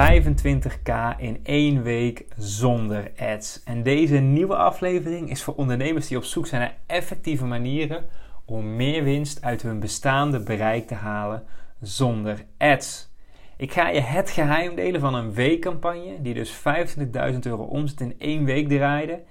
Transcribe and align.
25k 0.00 1.18
in 1.18 1.40
één 1.42 1.82
week 1.82 2.26
zonder 2.36 3.12
ads. 3.18 3.62
En 3.64 3.82
deze 3.82 4.16
nieuwe 4.16 4.56
aflevering 4.56 5.30
is 5.30 5.42
voor 5.42 5.54
ondernemers 5.54 6.08
die 6.08 6.16
op 6.16 6.24
zoek 6.24 6.46
zijn 6.46 6.60
naar 6.60 6.76
effectieve 6.86 7.44
manieren 7.44 8.04
om 8.44 8.76
meer 8.76 9.04
winst 9.04 9.42
uit 9.42 9.62
hun 9.62 9.80
bestaande 9.80 10.40
bereik 10.40 10.86
te 10.86 10.94
halen 10.94 11.42
zonder 11.80 12.44
ads. 12.58 13.10
Ik 13.56 13.72
ga 13.72 13.88
je 13.88 14.00
het 14.00 14.30
geheim 14.30 14.74
delen 14.74 15.00
van 15.00 15.14
een 15.14 15.34
weekcampagne 15.34 16.22
die 16.22 16.34
dus 16.34 16.58
25.000 16.58 17.38
euro 17.40 17.62
omzet 17.62 18.00
in 18.00 18.14
één 18.18 18.44
week 18.44 18.68
draaide 18.68 19.22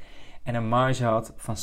en 0.44 0.56
een 0.56 0.68
marge 0.68 1.04
had 1.04 1.34
van 1.38 1.56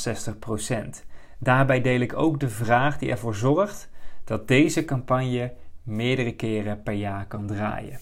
60%. 0.96 1.04
Daarbij 1.38 1.80
deel 1.80 2.00
ik 2.00 2.16
ook 2.16 2.40
de 2.40 2.48
vraag 2.48 2.98
die 2.98 3.10
ervoor 3.10 3.34
zorgt 3.34 3.90
dat 4.24 4.48
deze 4.48 4.84
campagne 4.84 5.52
meerdere 5.82 6.34
keren 6.34 6.82
per 6.82 6.94
jaar 6.94 7.26
kan 7.26 7.46
draaien. 7.46 8.00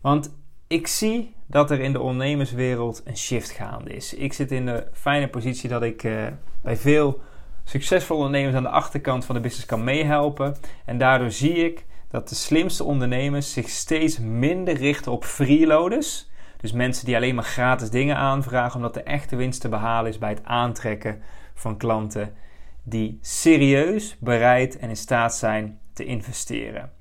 Want 0.00 0.44
ik 0.66 0.86
zie 0.86 1.34
dat 1.46 1.70
er 1.70 1.80
in 1.80 1.92
de 1.92 2.00
ondernemerswereld 2.00 3.02
een 3.04 3.16
shift 3.16 3.50
gaande 3.50 3.90
is. 3.90 4.14
Ik 4.14 4.32
zit 4.32 4.52
in 4.52 4.66
de 4.66 4.86
fijne 4.92 5.28
positie 5.28 5.68
dat 5.68 5.82
ik 5.82 6.02
uh, 6.02 6.26
bij 6.62 6.76
veel 6.76 7.20
succesvolle 7.64 8.24
ondernemers 8.24 8.56
aan 8.56 8.62
de 8.62 8.68
achterkant 8.68 9.24
van 9.24 9.34
de 9.34 9.40
business 9.40 9.66
kan 9.66 9.84
meehelpen. 9.84 10.56
En 10.84 10.98
daardoor 10.98 11.30
zie 11.30 11.54
ik 11.54 11.84
dat 12.08 12.28
de 12.28 12.34
slimste 12.34 12.84
ondernemers 12.84 13.52
zich 13.52 13.68
steeds 13.68 14.18
minder 14.18 14.74
richten 14.74 15.12
op 15.12 15.24
freeloaders. 15.24 16.28
Dus 16.56 16.72
mensen 16.72 17.06
die 17.06 17.16
alleen 17.16 17.34
maar 17.34 17.44
gratis 17.44 17.90
dingen 17.90 18.16
aanvragen, 18.16 18.76
omdat 18.76 18.94
de 18.94 19.02
echte 19.02 19.36
winst 19.36 19.60
te 19.60 19.68
behalen 19.68 20.10
is 20.10 20.18
bij 20.18 20.30
het 20.30 20.44
aantrekken 20.44 21.22
van 21.54 21.76
klanten 21.76 22.34
die 22.82 23.18
serieus 23.20 24.16
bereid 24.18 24.78
en 24.78 24.88
in 24.88 24.96
staat 24.96 25.34
zijn 25.34 25.80
te 25.92 26.04
investeren. 26.04 26.95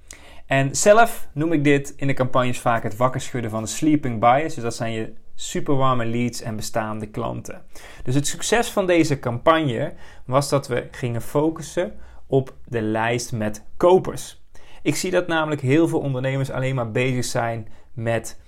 En 0.45 0.75
zelf 0.75 1.27
noem 1.33 1.53
ik 1.53 1.63
dit 1.63 1.93
in 1.97 2.07
de 2.07 2.13
campagnes 2.13 2.59
vaak 2.59 2.83
het 2.83 2.97
wakker 2.97 3.21
schudden 3.21 3.51
van 3.51 3.63
de 3.63 3.69
sleeping 3.69 4.19
buyers. 4.19 4.53
Dus 4.53 4.63
dat 4.63 4.75
zijn 4.75 4.91
je 4.91 5.13
superwarme 5.35 6.05
leads 6.05 6.41
en 6.41 6.55
bestaande 6.55 7.05
klanten. 7.05 7.61
Dus 8.03 8.15
het 8.15 8.27
succes 8.27 8.69
van 8.69 8.85
deze 8.87 9.19
campagne 9.19 9.93
was 10.25 10.49
dat 10.49 10.67
we 10.67 10.87
gingen 10.91 11.21
focussen 11.21 11.95
op 12.27 12.53
de 12.65 12.81
lijst 12.81 13.31
met 13.31 13.63
kopers. 13.77 14.43
Ik 14.81 14.95
zie 14.95 15.11
dat 15.11 15.27
namelijk 15.27 15.61
heel 15.61 15.87
veel 15.87 15.99
ondernemers 15.99 16.51
alleen 16.51 16.75
maar 16.75 16.91
bezig 16.91 17.25
zijn 17.25 17.67
met 17.93 18.39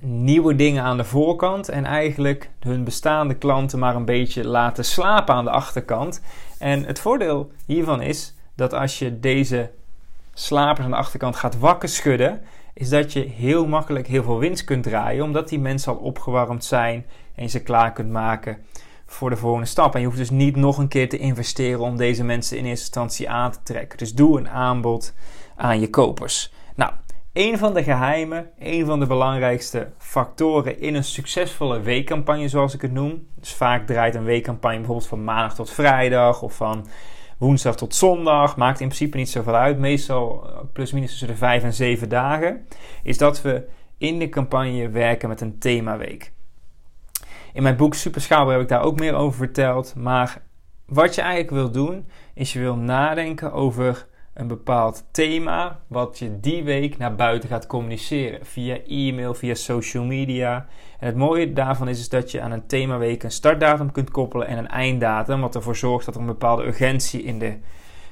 nieuwe 0.00 0.56
dingen 0.56 0.82
aan 0.82 0.96
de 0.96 1.04
voorkant 1.04 1.68
en 1.68 1.84
eigenlijk 1.84 2.50
hun 2.60 2.84
bestaande 2.84 3.34
klanten 3.34 3.78
maar 3.78 3.96
een 3.96 4.04
beetje 4.04 4.46
laten 4.46 4.84
slapen 4.84 5.34
aan 5.34 5.44
de 5.44 5.50
achterkant. 5.50 6.22
En 6.58 6.84
het 6.84 6.98
voordeel 6.98 7.50
hiervan 7.66 8.02
is 8.02 8.34
dat 8.54 8.72
als 8.72 8.98
je 8.98 9.20
deze 9.20 9.70
slapers 10.38 10.84
aan 10.84 10.90
de 10.90 10.96
achterkant 10.96 11.36
gaat 11.36 11.58
wakker 11.58 11.88
schudden, 11.88 12.42
is 12.74 12.88
dat 12.88 13.12
je 13.12 13.20
heel 13.20 13.66
makkelijk 13.66 14.06
heel 14.06 14.22
veel 14.22 14.38
winst 14.38 14.64
kunt 14.64 14.82
draaien, 14.82 15.24
omdat 15.24 15.48
die 15.48 15.58
mensen 15.58 15.92
al 15.92 15.98
opgewarmd 15.98 16.64
zijn 16.64 17.06
en 17.34 17.42
je 17.42 17.48
ze 17.48 17.62
klaar 17.62 17.92
kunt 17.92 18.10
maken 18.10 18.58
voor 19.06 19.30
de 19.30 19.36
volgende 19.36 19.66
stap. 19.66 19.94
En 19.94 20.00
je 20.00 20.06
hoeft 20.06 20.18
dus 20.18 20.30
niet 20.30 20.56
nog 20.56 20.78
een 20.78 20.88
keer 20.88 21.08
te 21.08 21.18
investeren 21.18 21.80
om 21.80 21.96
deze 21.96 22.24
mensen 22.24 22.56
in 22.56 22.64
eerste 22.64 22.84
instantie 22.84 23.30
aan 23.30 23.50
te 23.50 23.62
trekken. 23.62 23.98
Dus 23.98 24.14
doe 24.14 24.38
een 24.38 24.48
aanbod 24.48 25.14
aan 25.56 25.80
je 25.80 25.90
kopers. 25.90 26.52
Nou, 26.74 26.92
een 27.32 27.58
van 27.58 27.74
de 27.74 27.82
geheimen, 27.82 28.50
een 28.58 28.86
van 28.86 29.00
de 29.00 29.06
belangrijkste 29.06 29.90
factoren 29.98 30.80
in 30.80 30.94
een 30.94 31.04
succesvolle 31.04 31.80
weekcampagne, 31.80 32.48
zoals 32.48 32.74
ik 32.74 32.82
het 32.82 32.92
noem. 32.92 33.26
Dus 33.34 33.54
vaak 33.54 33.86
draait 33.86 34.14
een 34.14 34.24
weekcampagne 34.24 34.76
bijvoorbeeld 34.76 35.08
van 35.08 35.24
maandag 35.24 35.54
tot 35.54 35.70
vrijdag 35.70 36.42
of 36.42 36.54
van 36.54 36.86
woensdag 37.38 37.76
tot 37.76 37.94
zondag. 37.94 38.56
Maakt 38.56 38.80
in 38.80 38.86
principe 38.86 39.16
niet 39.16 39.30
zoveel 39.30 39.54
uit. 39.54 39.78
Meestal 39.78 40.48
eh, 40.48 40.58
plus 40.72 40.92
minus 40.92 41.10
tussen 41.10 41.28
de 41.28 41.36
vijf 41.36 41.62
en 41.62 41.74
zeven 41.74 42.08
dagen. 42.08 42.66
Is 43.02 43.18
dat 43.18 43.42
we 43.42 43.68
in 43.98 44.18
de 44.18 44.28
campagne 44.28 44.88
werken 44.88 45.28
met 45.28 45.40
een 45.40 45.58
themaweek. 45.58 46.32
In 47.52 47.62
mijn 47.62 47.76
boek 47.76 47.94
Super 47.94 48.20
Schaalbaar 48.20 48.52
heb 48.52 48.62
ik 48.62 48.68
daar 48.68 48.82
ook 48.82 48.98
meer 48.98 49.14
over 49.14 49.38
verteld. 49.38 49.94
Maar 49.94 50.42
wat 50.86 51.14
je 51.14 51.20
eigenlijk 51.20 51.50
wil 51.50 51.70
doen, 51.70 52.06
is 52.34 52.52
je 52.52 52.58
wil 52.58 52.76
nadenken 52.76 53.52
over 53.52 54.06
een 54.36 54.46
bepaald 54.46 55.04
thema 55.10 55.80
wat 55.86 56.18
je 56.18 56.40
die 56.40 56.64
week 56.64 56.98
naar 56.98 57.14
buiten 57.14 57.48
gaat 57.48 57.66
communiceren. 57.66 58.46
Via 58.46 58.78
e-mail, 58.86 59.34
via 59.34 59.54
social 59.54 60.04
media. 60.04 60.66
En 60.98 61.06
het 61.06 61.16
mooie 61.16 61.52
daarvan 61.52 61.88
is, 61.88 61.98
is 61.98 62.08
dat 62.08 62.30
je 62.30 62.40
aan 62.40 62.50
een 62.50 62.66
themaweek 62.66 63.22
een 63.22 63.30
startdatum 63.30 63.92
kunt 63.92 64.10
koppelen 64.10 64.46
en 64.46 64.58
een 64.58 64.68
einddatum. 64.68 65.40
Wat 65.40 65.54
ervoor 65.54 65.76
zorgt 65.76 66.06
dat 66.06 66.14
er 66.14 66.20
een 66.20 66.26
bepaalde 66.26 66.64
urgentie 66.64 67.22
in 67.22 67.38
de 67.38 67.56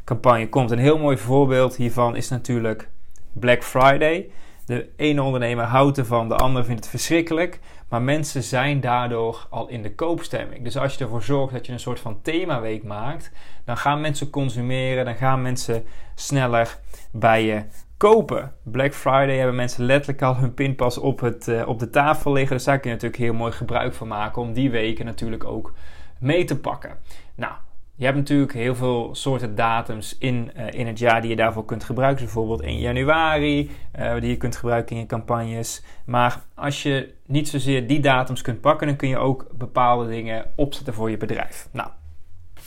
campagne 0.05 0.49
komt. 0.49 0.71
Een 0.71 0.79
heel 0.79 0.99
mooi 0.99 1.17
voorbeeld 1.17 1.77
hiervan 1.77 2.17
is 2.17 2.29
natuurlijk 2.29 2.91
Black 3.33 3.65
Friday. 3.65 4.31
De 4.67 4.89
ene 4.97 5.23
ondernemer 5.23 5.65
houdt 5.65 5.99
ervan, 5.99 6.29
de 6.29 6.37
andere 6.37 6.65
vindt 6.65 6.81
het 6.81 6.91
verschrikkelijk. 6.91 7.61
Maar 7.94 8.03
mensen 8.03 8.43
zijn 8.43 8.81
daardoor 8.81 9.47
al 9.50 9.69
in 9.69 9.82
de 9.82 9.94
koopstemming. 9.94 10.65
Dus 10.65 10.77
als 10.77 10.94
je 10.94 11.05
ervoor 11.05 11.22
zorgt 11.22 11.53
dat 11.53 11.66
je 11.66 11.72
een 11.72 11.81
soort 11.81 12.00
van 12.00 12.22
themaweek 12.22 12.84
maakt, 12.84 13.31
dan 13.65 13.77
gaan 13.77 14.00
mensen 14.00 14.31
consumeren, 14.31 15.05
dan 15.05 15.15
gaan 15.15 15.43
mensen 15.43 15.84
sneller 16.15 16.78
bij 17.12 17.44
je 17.44 17.65
kopen. 17.97 18.53
Black 18.62 18.94
Friday 18.94 19.37
hebben 19.37 19.55
mensen 19.55 19.84
letterlijk 19.84 20.22
al 20.22 20.37
hun 20.37 20.55
pinpas 20.55 20.99
op, 20.99 21.21
het, 21.21 21.49
uh, 21.49 21.69
op 21.69 21.78
de 21.78 21.91
tafel 21.91 22.32
liggen. 22.32 22.56
Dus 22.56 22.65
daar 22.65 22.78
kun 22.78 22.91
je 22.91 22.97
natuurlijk 22.97 23.22
heel 23.22 23.34
mooi 23.34 23.53
gebruik 23.53 23.94
van 23.94 24.09
maken 24.09 24.43
om 24.43 24.53
die 24.53 24.71
weken 24.71 25.05
natuurlijk 25.05 25.44
ook 25.44 25.72
mee 26.19 26.44
te 26.44 26.59
pakken. 26.59 26.99
Nou, 27.34 27.53
je 27.97 28.05
hebt 28.05 28.16
natuurlijk 28.16 28.53
heel 28.53 28.75
veel 28.75 29.15
soorten 29.15 29.55
datums 29.55 30.19
in, 30.19 30.50
uh, 30.56 30.66
in 30.71 30.87
het 30.87 30.99
jaar 30.99 31.21
die 31.21 31.31
je 31.31 31.37
daarvoor 31.37 31.65
kunt 31.65 31.84
gebruiken. 31.84 32.25
Bijvoorbeeld 32.25 32.60
1 32.60 32.78
januari, 32.78 33.71
uh, 33.99 34.21
die 34.21 34.31
je 34.31 34.37
kunt 34.37 34.56
gebruiken 34.56 34.94
in 34.94 35.03
je 35.03 35.09
campagnes. 35.09 35.82
Maar 36.05 36.43
als 36.55 36.82
je 36.82 37.15
niet 37.27 37.49
zozeer 37.49 37.87
die 37.87 38.00
datums 38.00 38.43
kunt 38.43 38.60
pakken, 38.60 38.87
dan 38.87 38.97
kun 38.97 39.09
je 39.09 39.19
ook 39.19 39.47
bepaalde 39.53 40.09
dingen 40.09 40.53
opzetten 40.55 40.94
voor 40.94 41.10
je 41.10 41.16
bedrijf. 41.16 41.69
Nou, 41.71 41.88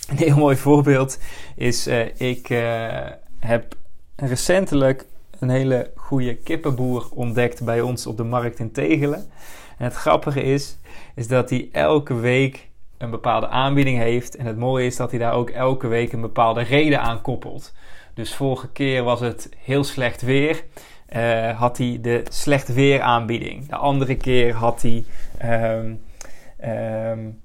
een 0.09 0.17
heel 0.17 0.38
mooi 0.38 0.55
voorbeeld 0.55 1.19
is: 1.55 1.88
uh, 1.88 2.19
ik 2.19 2.47
heb 3.39 3.75
recentelijk 4.15 5.05
een 5.39 5.49
hele 5.49 5.91
goede 5.95 6.35
kippenboer 6.35 7.07
ontdekt 7.13 7.63
bij 7.63 7.81
ons 7.81 8.05
op 8.05 8.17
de 8.17 8.23
markt 8.23 8.59
in 8.59 8.71
Tegelen. 8.71 9.25
En 9.77 9.85
het 9.85 9.94
grappige 9.94 10.41
is, 10.41 10.77
is 11.15 11.27
dat 11.27 11.49
hij 11.49 11.69
elke 11.71 12.13
week 12.13 12.69
een 12.97 13.09
bepaalde 13.09 13.47
aanbieding 13.47 13.97
heeft. 13.97 14.35
En 14.35 14.46
het 14.46 14.58
mooie 14.58 14.85
is 14.85 14.96
dat 14.96 15.12
hij 15.12 15.19
daar 15.19 15.34
ook 15.34 15.50
elke 15.50 15.88
week 15.88 16.12
een 16.13 16.22
bepaalde 16.22 16.62
reden 16.62 17.02
aan 17.02 17.22
koppelt. 17.22 17.74
Dus 18.13 18.35
vorige 18.35 18.72
keer 18.72 19.03
was 19.03 19.19
het 19.19 19.50
heel 19.58 19.84
slecht 19.84 20.22
weer. 20.22 20.63
Uh, 21.16 21.59
had 21.59 21.78
hij 21.78 22.00
de 22.02 22.24
slecht 22.30 22.74
weer 22.74 23.02
aanbieding. 23.02 23.68
De 23.68 23.75
andere 23.75 24.16
keer 24.16 24.53
had 24.53 24.81
hij 24.81 25.06
um, 25.81 26.02
um, 26.69 27.41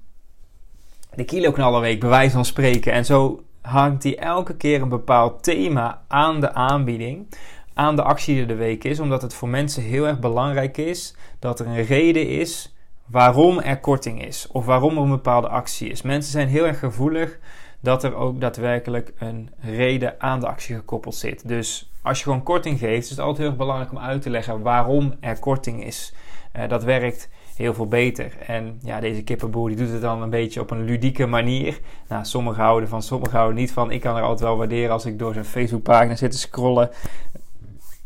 de 1.15 1.25
kiloknallenweek, 1.25 2.01
bij 2.01 2.09
wijze 2.09 2.35
van 2.35 2.45
spreken. 2.45 2.93
En 2.93 3.05
zo 3.05 3.43
hangt 3.61 4.03
hij 4.03 4.19
elke 4.19 4.57
keer 4.57 4.83
een 4.83 4.89
bepaald 4.89 5.43
thema 5.43 6.03
aan 6.09 6.41
de 6.41 6.53
aanbieding, 6.53 7.27
aan 7.75 7.97
de 7.97 8.03
actie 8.03 8.35
die 8.35 8.47
de 8.47 8.55
week 8.55 8.85
is. 8.85 9.01
Omdat 9.01 9.23
het 9.23 9.35
voor 9.35 9.49
mensen 9.49 9.83
heel 9.83 10.07
erg 10.07 10.19
belangrijk 10.19 10.77
is 10.77 11.17
dat 11.39 11.61
er 11.61 11.67
een 11.67 11.85
reden 11.85 12.29
is 12.29 12.72
waarom 13.13 13.59
er 13.59 13.81
korting 13.81 14.25
is 14.25 14.47
of 14.53 14.65
waarom 14.65 14.97
er 14.97 15.03
een 15.03 15.09
bepaalde 15.09 15.49
actie 15.49 15.91
is. 15.91 16.03
Mensen 16.03 16.33
zijn 16.33 16.49
heel 16.49 16.67
erg 16.67 16.79
gevoelig 16.79 17.39
dat 17.81 18.05
er 18.05 18.15
ook 18.15 18.41
daadwerkelijk 18.41 19.13
een 19.19 19.51
reden 19.61 20.21
aan 20.21 20.41
de 20.41 20.47
actie 20.47 20.75
gekoppeld 20.75 21.15
zit. 21.15 21.49
Dus 21.49 21.91
als 22.03 22.19
je 22.19 22.25
gewoon 22.25 22.43
korting 22.43 22.79
geeft, 22.79 23.05
is 23.05 23.11
het 23.11 23.19
altijd 23.19 23.39
heel 23.39 23.47
erg 23.47 23.57
belangrijk 23.57 23.91
om 23.91 23.99
uit 23.99 24.23
te 24.23 24.31
leggen 24.31 24.63
waarom 24.63 25.15
er 25.21 25.39
korting 25.39 25.85
is. 25.85 26.15
Uh, 26.57 26.69
dat 26.69 26.85
werkt 26.85 27.29
heel 27.57 27.75
veel 27.75 27.87
beter. 27.87 28.37
En 28.47 28.79
ja, 28.83 29.01
deze 29.01 29.23
kippenboer 29.23 29.69
die 29.69 29.77
doet 29.77 29.91
het 29.91 30.01
dan 30.01 30.23
een 30.23 30.31
beetje 30.31 30.61
op 30.61 30.71
een 30.71 30.85
ludieke 30.85 31.27
manier. 31.27 31.81
Nou, 32.09 32.25
sommigen 32.25 32.63
houden 32.63 32.89
van, 32.89 33.03
sommigen 33.03 33.37
houden 33.37 33.59
niet 33.59 33.73
van. 33.73 33.91
Ik 33.91 34.01
kan 34.01 34.17
er 34.17 34.23
altijd 34.23 34.49
wel 34.49 34.57
waarderen 34.57 34.91
als 34.91 35.07
ik 35.07 35.19
door 35.19 35.33
zijn 35.33 35.45
Facebookpagina 35.45 36.17
zit 36.17 36.31
te 36.31 36.39
scrollen. 36.39 36.91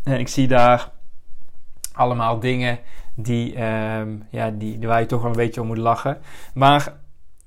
En 0.05 0.19
ik 0.19 0.29
zie 0.29 0.49
daar 0.49 0.91
allemaal 1.93 2.41
dingen 2.41 2.79
die, 3.17 3.63
um, 3.63 4.27
ja, 4.31 4.51
die, 4.51 4.87
waar 4.87 5.01
je 5.01 5.07
toch 5.07 5.21
wel 5.21 5.31
een 5.31 5.37
beetje 5.37 5.61
om 5.61 5.67
moet 5.67 5.77
lachen. 5.77 6.19
Maar 6.55 6.93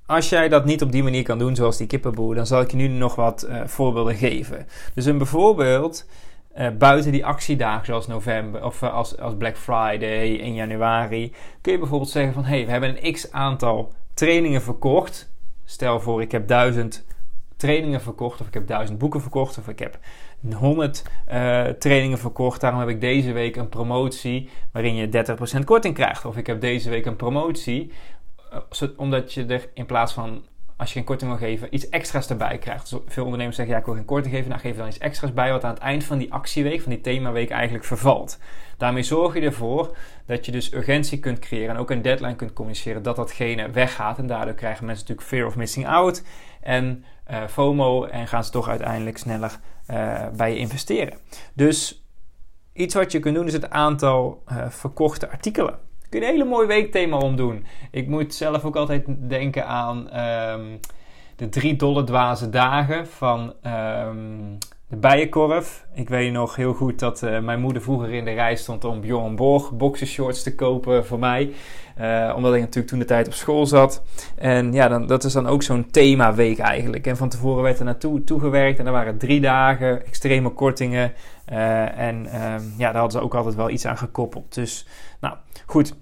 als 0.06 0.28
jij 0.28 0.48
dat 0.48 0.64
niet 0.64 0.82
op 0.82 0.92
die 0.92 1.02
manier 1.02 1.22
kan 1.22 1.38
doen, 1.38 1.54
zoals 1.54 1.76
die 1.76 1.86
kippenboer, 1.86 2.34
dan 2.34 2.46
zal 2.46 2.60
ik 2.60 2.70
je 2.70 2.76
nu 2.76 2.88
nog 2.88 3.14
wat 3.14 3.46
uh, 3.48 3.66
voorbeelden 3.66 4.14
geven. 4.14 4.66
Dus 4.94 5.04
een 5.04 5.18
bijvoorbeeld 5.18 6.06
uh, 6.58 6.68
buiten 6.78 7.12
die 7.12 7.26
actiedagen 7.26 7.86
zoals 7.86 8.06
november 8.06 8.64
of 8.64 8.82
uh, 8.82 8.94
als, 8.94 9.18
als 9.18 9.36
Black 9.36 9.56
Friday 9.56 10.28
in 10.28 10.54
januari, 10.54 11.34
kun 11.60 11.72
je 11.72 11.78
bijvoorbeeld 11.78 12.10
zeggen 12.10 12.32
van 12.32 12.44
hé, 12.44 12.56
hey, 12.56 12.64
we 12.64 12.70
hebben 12.70 13.06
een 13.06 13.12
x 13.12 13.32
aantal 13.32 13.92
trainingen 14.14 14.62
verkocht. 14.62 15.30
Stel 15.64 16.00
voor, 16.00 16.22
ik 16.22 16.32
heb 16.32 16.48
duizend 16.48 17.04
trainingen 17.56 18.00
verkocht, 18.00 18.40
of 18.40 18.46
ik 18.46 18.54
heb 18.54 18.66
duizend 18.66 18.98
boeken 18.98 19.20
verkocht, 19.20 19.58
of 19.58 19.68
ik 19.68 19.78
heb 19.78 19.98
100 20.54 21.02
uh, 21.32 21.64
trainingen 21.64 22.18
verkocht. 22.18 22.60
Daarom 22.60 22.80
heb 22.80 22.88
ik 22.88 23.00
deze 23.00 23.32
week 23.32 23.56
een 23.56 23.68
promotie 23.68 24.50
waarin 24.72 24.94
je 24.94 25.26
30% 25.60 25.64
korting 25.64 25.94
krijgt. 25.94 26.24
Of 26.24 26.36
ik 26.36 26.46
heb 26.46 26.60
deze 26.60 26.90
week 26.90 27.06
een 27.06 27.16
promotie, 27.16 27.92
uh, 28.82 28.88
omdat 28.96 29.32
je 29.32 29.46
er 29.46 29.68
in 29.74 29.86
plaats 29.86 30.12
van 30.12 30.42
als 30.80 30.88
je 30.88 30.94
geen 30.94 31.04
korting 31.04 31.30
wil 31.30 31.48
geven, 31.48 31.74
iets 31.74 31.88
extra's 31.88 32.30
erbij 32.30 32.58
krijgt. 32.58 32.90
Dus 32.90 33.00
veel 33.06 33.24
ondernemers 33.24 33.56
zeggen, 33.56 33.74
ja, 33.74 33.80
ik 33.80 33.86
wil 33.86 33.94
geen 33.94 34.04
korting 34.04 34.34
geven. 34.34 34.48
Nou, 34.48 34.60
geef 34.60 34.76
dan 34.76 34.86
iets 34.86 34.98
extra's 34.98 35.32
bij, 35.32 35.52
wat 35.52 35.64
aan 35.64 35.74
het 35.74 35.82
eind 35.82 36.04
van 36.04 36.18
die 36.18 36.32
actieweek, 36.32 36.80
van 36.80 36.92
die 36.92 37.00
themaweek 37.00 37.50
eigenlijk 37.50 37.84
vervalt. 37.84 38.38
Daarmee 38.76 39.02
zorg 39.02 39.34
je 39.34 39.40
ervoor 39.40 39.96
dat 40.26 40.46
je 40.46 40.52
dus 40.52 40.72
urgentie 40.72 41.18
kunt 41.18 41.38
creëren 41.38 41.74
en 41.74 41.80
ook 41.80 41.90
een 41.90 42.02
deadline 42.02 42.36
kunt 42.36 42.52
communiceren 42.52 43.02
dat 43.02 43.16
datgene 43.16 43.70
weggaat. 43.70 44.18
En 44.18 44.26
daardoor 44.26 44.54
krijgen 44.54 44.84
mensen 44.84 45.06
natuurlijk 45.06 45.28
fear 45.28 45.46
of 45.46 45.56
missing 45.56 45.86
out 45.88 46.22
en 46.60 47.04
uh, 47.30 47.46
FOMO 47.46 48.04
en 48.04 48.26
gaan 48.26 48.44
ze 48.44 48.50
toch 48.50 48.68
uiteindelijk 48.68 49.18
sneller 49.18 49.58
uh, 49.90 50.28
bij 50.36 50.52
je 50.52 50.58
investeren. 50.58 51.18
Dus 51.54 52.04
iets 52.72 52.94
wat 52.94 53.12
je 53.12 53.18
kunt 53.18 53.34
doen 53.34 53.46
is 53.46 53.52
het 53.52 53.70
aantal 53.70 54.42
uh, 54.48 54.68
verkochte 54.68 55.30
artikelen 55.30 55.78
kun 56.10 56.20
je 56.20 56.26
een 56.26 56.32
hele 56.32 56.44
mooi 56.44 56.66
weekthema 56.66 57.16
omdoen. 57.16 57.64
Ik 57.90 58.08
moet 58.08 58.34
zelf 58.34 58.64
ook 58.64 58.76
altijd 58.76 59.04
denken 59.28 59.66
aan 59.66 59.98
um, 60.20 60.80
de 61.36 61.48
drie 61.48 61.76
dolle 61.76 62.04
dwaze 62.04 62.50
dagen 62.50 63.06
van 63.06 63.54
um, 63.66 64.58
de 64.90 64.96
Bijenkorf. 64.96 65.86
Ik 65.94 66.08
weet 66.08 66.32
nog 66.32 66.56
heel 66.56 66.74
goed 66.74 66.98
dat 66.98 67.22
uh, 67.22 67.40
mijn 67.40 67.60
moeder 67.60 67.82
vroeger 67.82 68.12
in 68.12 68.24
de 68.24 68.32
rij 68.32 68.56
stond 68.56 68.84
om 68.84 69.00
Bjorn 69.00 69.36
Borg 69.36 69.72
boxershorts 69.72 70.42
te 70.42 70.54
kopen 70.54 71.06
voor 71.06 71.18
mij. 71.18 71.52
Uh, 72.00 72.32
omdat 72.36 72.54
ik 72.54 72.60
natuurlijk 72.60 72.88
toen 72.88 72.98
de 72.98 73.04
tijd 73.04 73.26
op 73.26 73.32
school 73.32 73.66
zat. 73.66 74.02
En 74.36 74.72
ja, 74.72 74.88
dan, 74.88 75.06
dat 75.06 75.24
is 75.24 75.32
dan 75.32 75.46
ook 75.46 75.62
zo'n 75.62 75.90
themaweek 75.90 76.58
eigenlijk. 76.58 77.06
En 77.06 77.16
van 77.16 77.28
tevoren 77.28 77.62
werd 77.62 77.78
er 77.78 77.84
naartoe 77.84 78.24
toegewerkt. 78.24 78.78
En 78.78 78.86
er 78.86 78.92
waren 78.92 79.18
drie 79.18 79.40
dagen, 79.40 80.06
extreme 80.06 80.48
kortingen. 80.48 81.12
Uh, 81.52 81.98
en 81.98 82.16
um, 82.16 82.74
ja, 82.76 82.92
daar 82.92 83.00
hadden 83.00 83.20
ze 83.20 83.20
ook 83.20 83.34
altijd 83.34 83.54
wel 83.54 83.70
iets 83.70 83.86
aan 83.86 83.98
gekoppeld. 83.98 84.54
Dus 84.54 84.86
nou, 85.20 85.36
goed. 85.66 85.94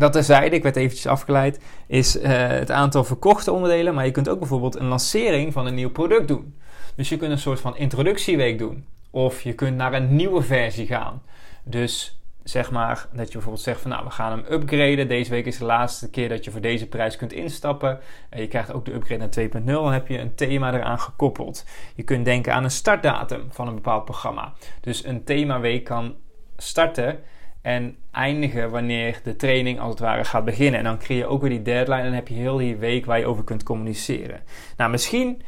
Dat 0.00 0.12
terzijde, 0.12 0.56
ik 0.56 0.62
werd 0.62 0.76
eventjes 0.76 1.06
afgeleid, 1.06 1.60
is 1.86 2.16
uh, 2.16 2.22
het 2.46 2.70
aantal 2.70 3.04
verkochte 3.04 3.52
onderdelen. 3.52 3.94
Maar 3.94 4.04
je 4.04 4.10
kunt 4.10 4.28
ook 4.28 4.38
bijvoorbeeld 4.38 4.76
een 4.76 4.86
lancering 4.86 5.52
van 5.52 5.66
een 5.66 5.74
nieuw 5.74 5.90
product 5.90 6.28
doen. 6.28 6.54
Dus 6.94 7.08
je 7.08 7.16
kunt 7.16 7.30
een 7.30 7.38
soort 7.38 7.60
van 7.60 7.76
introductieweek 7.76 8.58
doen. 8.58 8.86
Of 9.10 9.42
je 9.42 9.52
kunt 9.52 9.76
naar 9.76 9.92
een 9.92 10.16
nieuwe 10.16 10.42
versie 10.42 10.86
gaan. 10.86 11.22
Dus 11.62 12.20
zeg 12.42 12.70
maar 12.70 13.06
dat 13.12 13.26
je 13.26 13.32
bijvoorbeeld 13.32 13.64
zegt 13.64 13.80
van 13.80 13.90
nou 13.90 14.04
we 14.04 14.10
gaan 14.10 14.30
hem 14.30 14.44
upgraden. 14.50 15.08
Deze 15.08 15.30
week 15.30 15.46
is 15.46 15.58
de 15.58 15.64
laatste 15.64 16.10
keer 16.10 16.28
dat 16.28 16.44
je 16.44 16.50
voor 16.50 16.60
deze 16.60 16.86
prijs 16.86 17.16
kunt 17.16 17.32
instappen. 17.32 17.98
En 18.28 18.40
je 18.40 18.48
krijgt 18.48 18.72
ook 18.72 18.84
de 18.84 18.94
upgrade 18.94 19.48
naar 19.50 19.62
2.0. 19.62 19.64
Dan 19.64 19.92
heb 19.92 20.08
je 20.08 20.18
een 20.18 20.34
thema 20.34 20.74
eraan 20.74 21.00
gekoppeld. 21.00 21.64
Je 21.94 22.02
kunt 22.02 22.24
denken 22.24 22.54
aan 22.54 22.64
een 22.64 22.70
startdatum 22.70 23.46
van 23.50 23.68
een 23.68 23.74
bepaald 23.74 24.04
programma. 24.04 24.52
Dus 24.80 25.04
een 25.04 25.24
themaweek 25.24 25.84
kan 25.84 26.14
starten 26.56 27.18
en 27.62 27.96
eindigen 28.10 28.70
wanneer 28.70 29.20
de 29.24 29.36
training 29.36 29.80
als 29.80 29.90
het 29.90 29.98
ware 29.98 30.24
gaat 30.24 30.44
beginnen. 30.44 30.78
En 30.78 30.84
dan 30.84 30.98
creëer 30.98 31.18
je 31.18 31.26
ook 31.26 31.40
weer 31.40 31.50
die 31.50 31.62
deadline 31.62 32.02
en 32.02 32.12
heb 32.12 32.28
je 32.28 32.34
heel 32.34 32.56
die 32.56 32.76
week 32.76 33.06
waar 33.06 33.18
je 33.18 33.26
over 33.26 33.44
kunt 33.44 33.62
communiceren. 33.62 34.40
Nou, 34.76 34.90
misschien 34.90 35.42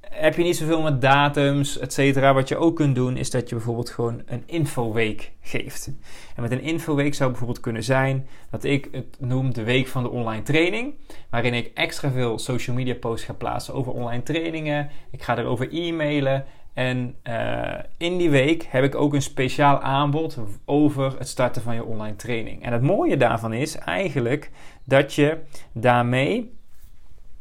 heb 0.00 0.36
je 0.36 0.42
niet 0.42 0.56
zoveel 0.56 0.82
met 0.82 1.00
datums, 1.00 1.78
et 1.78 1.92
cetera. 1.92 2.34
Wat 2.34 2.48
je 2.48 2.56
ook 2.56 2.76
kunt 2.76 2.94
doen, 2.94 3.16
is 3.16 3.30
dat 3.30 3.48
je 3.48 3.54
bijvoorbeeld 3.54 3.90
gewoon 3.90 4.22
een 4.26 4.42
infoweek 4.46 5.32
geeft. 5.40 5.90
En 6.34 6.42
met 6.42 6.52
een 6.52 6.60
infoweek 6.60 7.14
zou 7.14 7.30
bijvoorbeeld 7.30 7.60
kunnen 7.60 7.84
zijn 7.84 8.28
dat 8.50 8.64
ik 8.64 8.88
het 8.92 9.16
noem 9.18 9.54
de 9.54 9.62
week 9.62 9.86
van 9.86 10.02
de 10.02 10.10
online 10.10 10.42
training. 10.42 10.94
Waarin 11.30 11.54
ik 11.54 11.70
extra 11.74 12.10
veel 12.10 12.38
social 12.38 12.76
media 12.76 12.94
posts 12.94 13.26
ga 13.26 13.32
plaatsen 13.32 13.74
over 13.74 13.92
online 13.92 14.22
trainingen. 14.22 14.90
Ik 15.10 15.22
ga 15.22 15.38
erover 15.38 15.72
e-mailen. 15.72 16.44
En 16.76 17.16
uh, 17.24 17.74
in 17.96 18.16
die 18.16 18.30
week 18.30 18.62
heb 18.62 18.84
ik 18.84 18.94
ook 18.94 19.14
een 19.14 19.22
speciaal 19.22 19.80
aanbod 19.80 20.38
over 20.64 21.18
het 21.18 21.28
starten 21.28 21.62
van 21.62 21.74
je 21.74 21.84
online 21.84 22.16
training. 22.16 22.62
En 22.62 22.72
het 22.72 22.82
mooie 22.82 23.16
daarvan 23.16 23.52
is 23.52 23.78
eigenlijk 23.78 24.50
dat 24.84 25.14
je 25.14 25.38
daarmee 25.72 26.54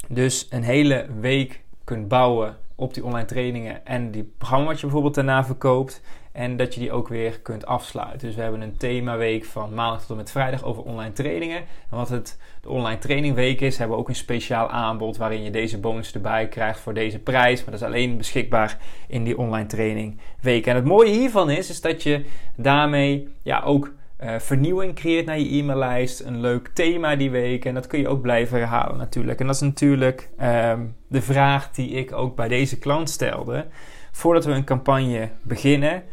dus 0.08 0.48
een 0.50 0.64
hele 0.64 1.06
week 1.20 1.62
kunt 1.84 2.08
bouwen 2.08 2.58
op 2.76 2.94
die 2.94 3.06
online 3.06 3.26
trainingen 3.26 3.86
en 3.86 4.12
die 4.12 4.34
programma 4.38 4.66
wat 4.66 4.76
je 4.76 4.82
bijvoorbeeld 4.82 5.16
daarna 5.16 5.46
verkoopt. 5.46 6.02
En 6.36 6.58
dat 6.58 6.74
je 6.74 6.80
die 6.80 6.92
ook 6.92 7.08
weer 7.08 7.40
kunt 7.40 7.66
afsluiten. 7.66 8.28
Dus 8.28 8.36
we 8.36 8.42
hebben 8.42 8.62
een 8.62 8.78
themaweek 8.78 9.46
van 9.46 9.74
maandag 9.74 10.00
tot 10.00 10.10
en 10.10 10.16
met 10.16 10.32
vrijdag 10.32 10.64
over 10.64 10.84
online 10.84 11.14
trainingen. 11.14 11.58
En 11.58 11.98
wat 11.98 12.10
het 12.10 12.40
de 12.62 12.70
online 12.70 13.00
trainingweek 13.00 13.62
is, 13.62 13.78
hebben 13.78 13.96
we 13.96 14.02
ook 14.02 14.10
een 14.10 14.16
speciaal 14.16 14.70
aanbod 14.70 15.18
waarin 15.18 15.44
je 15.44 15.52
deze 15.52 15.80
bonus 15.80 16.14
erbij 16.14 16.48
krijgt 16.48 16.80
voor 16.80 16.94
deze 16.94 17.20
prijs. 17.20 17.60
Maar 17.60 17.72
dat 17.72 17.82
is 17.82 17.88
alleen 17.88 18.18
beschikbaar 18.18 18.78
in 19.08 19.24
die 19.24 19.38
online 19.38 19.66
trainingweek. 19.66 20.66
En 20.66 20.76
het 20.76 20.86
mooie 20.86 21.12
hiervan 21.12 21.50
is, 21.50 21.70
is 21.70 21.82
dat 21.82 22.04
je 22.04 22.26
daarmee 22.56 23.28
ja, 23.44 23.62
ook 23.62 23.94
uh, 24.24 24.40
vernieuwing 24.40 24.96
creëert 24.96 25.26
naar 25.26 25.40
je 25.40 25.58
e-maillijst. 25.58 26.20
Een 26.20 26.40
leuk 26.40 26.68
thema 26.74 27.16
die 27.16 27.32
week. 27.32 27.66
En 27.66 27.74
dat 27.74 27.88
kun 27.88 28.00
je 28.00 28.08
ook 28.08 28.22
blijven 28.22 28.58
herhalen 28.58 28.98
natuurlijk. 28.98 29.40
En 29.40 29.46
dat 29.46 29.56
is 29.56 29.62
natuurlijk 29.62 30.30
um, 30.42 30.96
de 31.08 31.22
vraag 31.22 31.72
die 31.72 31.90
ik 31.90 32.14
ook 32.14 32.36
bij 32.36 32.48
deze 32.48 32.80
klant 32.80 33.10
stelde. 33.10 33.66
Voordat 34.12 34.46
we 34.46 34.52
een 34.52 34.64
campagne 34.64 35.30
beginnen, 35.42 36.04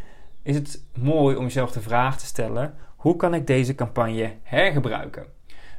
is 0.42 0.54
het 0.54 0.84
mooi 0.98 1.36
om 1.36 1.44
jezelf 1.44 1.72
de 1.72 1.80
vraag 1.80 2.18
te 2.18 2.26
stellen: 2.26 2.74
hoe 2.96 3.16
kan 3.16 3.34
ik 3.34 3.46
deze 3.46 3.74
campagne 3.74 4.32
hergebruiken? 4.42 5.26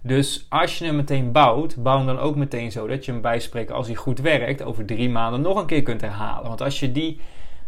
Dus 0.02 0.46
als 0.50 0.78
je 0.78 0.86
hem 0.86 0.96
meteen 0.96 1.32
bouwt, 1.32 1.84
bouw 1.84 1.98
hem 1.98 2.06
dan 2.06 2.20
ook 2.20 2.36
meteen 2.36 2.72
zo 2.72 2.88
dat 2.88 3.06
je 3.06 3.12
hem 3.12 3.22
bijspreken 3.22 3.76
als 3.76 3.88
hij 3.88 3.96
goed 3.96 4.20
werkt, 4.20 4.64
over 4.64 4.86
drie 4.86 5.10
maanden 5.10 5.42
nog 5.42 5.60
een 5.60 5.66
keer 5.66 5.84
kunt 5.84 6.02
herhalen. 6.02 6.48
Want 6.48 6.62
als 6.62 6.80
je 6.80 6.92
die 6.92 7.20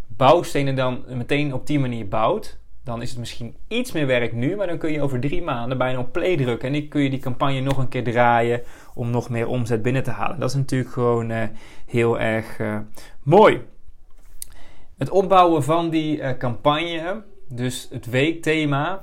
bouwstenen 0.07 0.75
dan 0.75 1.03
meteen 1.07 1.53
op 1.53 1.67
die 1.67 1.79
manier 1.79 2.07
bouwt, 2.07 2.57
dan 2.83 3.01
is 3.01 3.09
het 3.09 3.19
misschien 3.19 3.55
iets 3.67 3.91
meer 3.91 4.07
werk 4.07 4.33
nu, 4.33 4.55
maar 4.55 4.67
dan 4.67 4.77
kun 4.77 4.91
je 4.91 5.01
over 5.01 5.19
drie 5.19 5.41
maanden 5.41 5.77
bijna 5.77 5.99
op 5.99 6.11
play 6.11 6.37
drukken. 6.37 6.67
En 6.67 6.73
dan 6.73 6.87
kun 6.87 7.01
je 7.01 7.09
die 7.09 7.19
campagne 7.19 7.59
nog 7.59 7.77
een 7.77 7.87
keer 7.87 8.03
draaien 8.03 8.61
om 8.93 9.09
nog 9.09 9.29
meer 9.29 9.47
omzet 9.47 9.81
binnen 9.81 10.03
te 10.03 10.11
halen. 10.11 10.39
Dat 10.39 10.49
is 10.49 10.55
natuurlijk 10.55 10.91
gewoon 10.91 11.31
uh, 11.31 11.43
heel 11.85 12.19
erg 12.19 12.59
uh, 12.59 12.77
mooi. 13.23 13.61
Het 14.97 15.09
opbouwen 15.09 15.63
van 15.63 15.89
die 15.89 16.17
uh, 16.17 16.29
campagne, 16.37 17.23
dus 17.47 17.87
het 17.91 18.05
weekthema, 18.05 19.01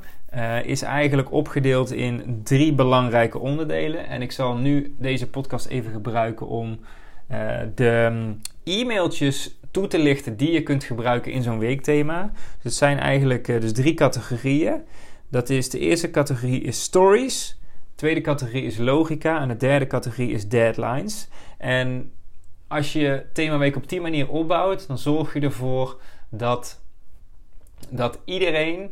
is 0.65 0.83
eigenlijk 0.83 1.33
opgedeeld 1.33 1.93
in 1.93 2.41
drie 2.45 2.75
belangrijke 2.75 3.39
onderdelen. 3.39 4.07
En 4.07 4.23
ik 4.23 4.33
zal 4.33 4.57
nu 4.57 4.95
deze 4.99 5.31
podcast 5.31 5.67
even 5.67 5.93
gebruiken 5.93 6.47
om 6.47 6.79
de 7.75 8.11
um, 8.13 8.41
e-mailtjes 8.65 9.59
toe 9.71 9.87
te 9.87 9.99
lichten 9.99 10.37
die 10.37 10.51
je 10.51 10.63
kunt 10.63 10.85
gebruiken 10.85 11.33
in 11.33 11.43
zo'n 11.43 11.59
weekthema. 11.59 12.31
Dus 12.33 12.63
het 12.63 12.75
zijn 12.75 12.99
eigenlijk 12.99 13.47
dus 13.47 13.73
drie 13.73 13.95
categorieën. 13.95 14.83
Dat 15.29 15.51
is 15.51 15.71
de 15.71 15.79
eerste 15.79 16.11
categorie 16.11 16.61
is 16.61 16.83
stories, 16.83 17.59
de 17.61 17.95
tweede 17.95 18.21
categorie 18.21 18.65
is 18.65 18.79
logica 18.79 19.41
en 19.41 19.49
de 19.49 19.57
derde 19.57 19.87
categorie 19.87 20.31
is 20.31 20.49
deadlines. 20.49 21.29
En 21.59 22.13
als 22.73 22.93
je 22.93 23.27
themaweek 23.33 23.77
op 23.77 23.89
die 23.89 24.01
manier 24.01 24.29
opbouwt, 24.29 24.87
dan 24.87 24.99
zorg 24.99 25.35
je 25.35 25.41
ervoor 25.41 26.01
dat, 26.29 26.83
dat 27.89 28.19
iedereen 28.25 28.91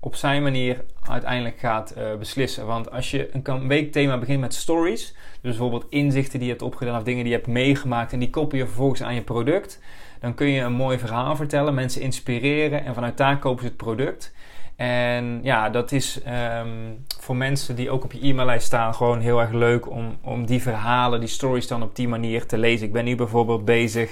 op 0.00 0.14
zijn 0.14 0.42
manier 0.42 0.84
uiteindelijk 1.02 1.58
gaat 1.58 1.94
uh, 1.98 2.14
beslissen. 2.14 2.66
Want 2.66 2.90
als 2.90 3.10
je 3.10 3.30
een 3.32 3.68
weekthema 3.68 4.18
begint 4.18 4.40
met 4.40 4.54
stories, 4.54 5.14
dus 5.40 5.40
bijvoorbeeld 5.40 5.86
inzichten 5.88 6.38
die 6.38 6.48
je 6.48 6.54
hebt 6.54 6.64
opgedaan 6.64 6.96
of 6.96 7.02
dingen 7.02 7.22
die 7.22 7.32
je 7.32 7.38
hebt 7.38 7.50
meegemaakt 7.50 8.12
en 8.12 8.18
die 8.18 8.30
koppel 8.30 8.58
je 8.58 8.66
vervolgens 8.66 9.02
aan 9.02 9.14
je 9.14 9.22
product, 9.22 9.80
dan 10.20 10.34
kun 10.34 10.48
je 10.48 10.60
een 10.60 10.72
mooi 10.72 10.98
verhaal 10.98 11.36
vertellen, 11.36 11.74
mensen 11.74 12.02
inspireren 12.02 12.84
en 12.84 12.94
vanuit 12.94 13.16
daar 13.16 13.38
kopen 13.38 13.62
ze 13.62 13.68
het 13.68 13.76
product. 13.76 14.34
En 14.78 15.40
ja, 15.42 15.70
dat 15.70 15.92
is 15.92 16.20
um, 16.60 17.04
voor 17.20 17.36
mensen 17.36 17.76
die 17.76 17.90
ook 17.90 18.04
op 18.04 18.12
je 18.12 18.28
e-maillijst 18.28 18.66
staan 18.66 18.94
gewoon 18.94 19.20
heel 19.20 19.40
erg 19.40 19.52
leuk 19.52 19.90
om, 19.90 20.16
om 20.20 20.46
die 20.46 20.62
verhalen, 20.62 21.20
die 21.20 21.28
stories 21.28 21.66
dan 21.66 21.82
op 21.82 21.96
die 21.96 22.08
manier 22.08 22.46
te 22.46 22.58
lezen. 22.58 22.86
Ik 22.86 22.92
ben 22.92 23.04
nu 23.04 23.16
bijvoorbeeld 23.16 23.64
bezig 23.64 24.10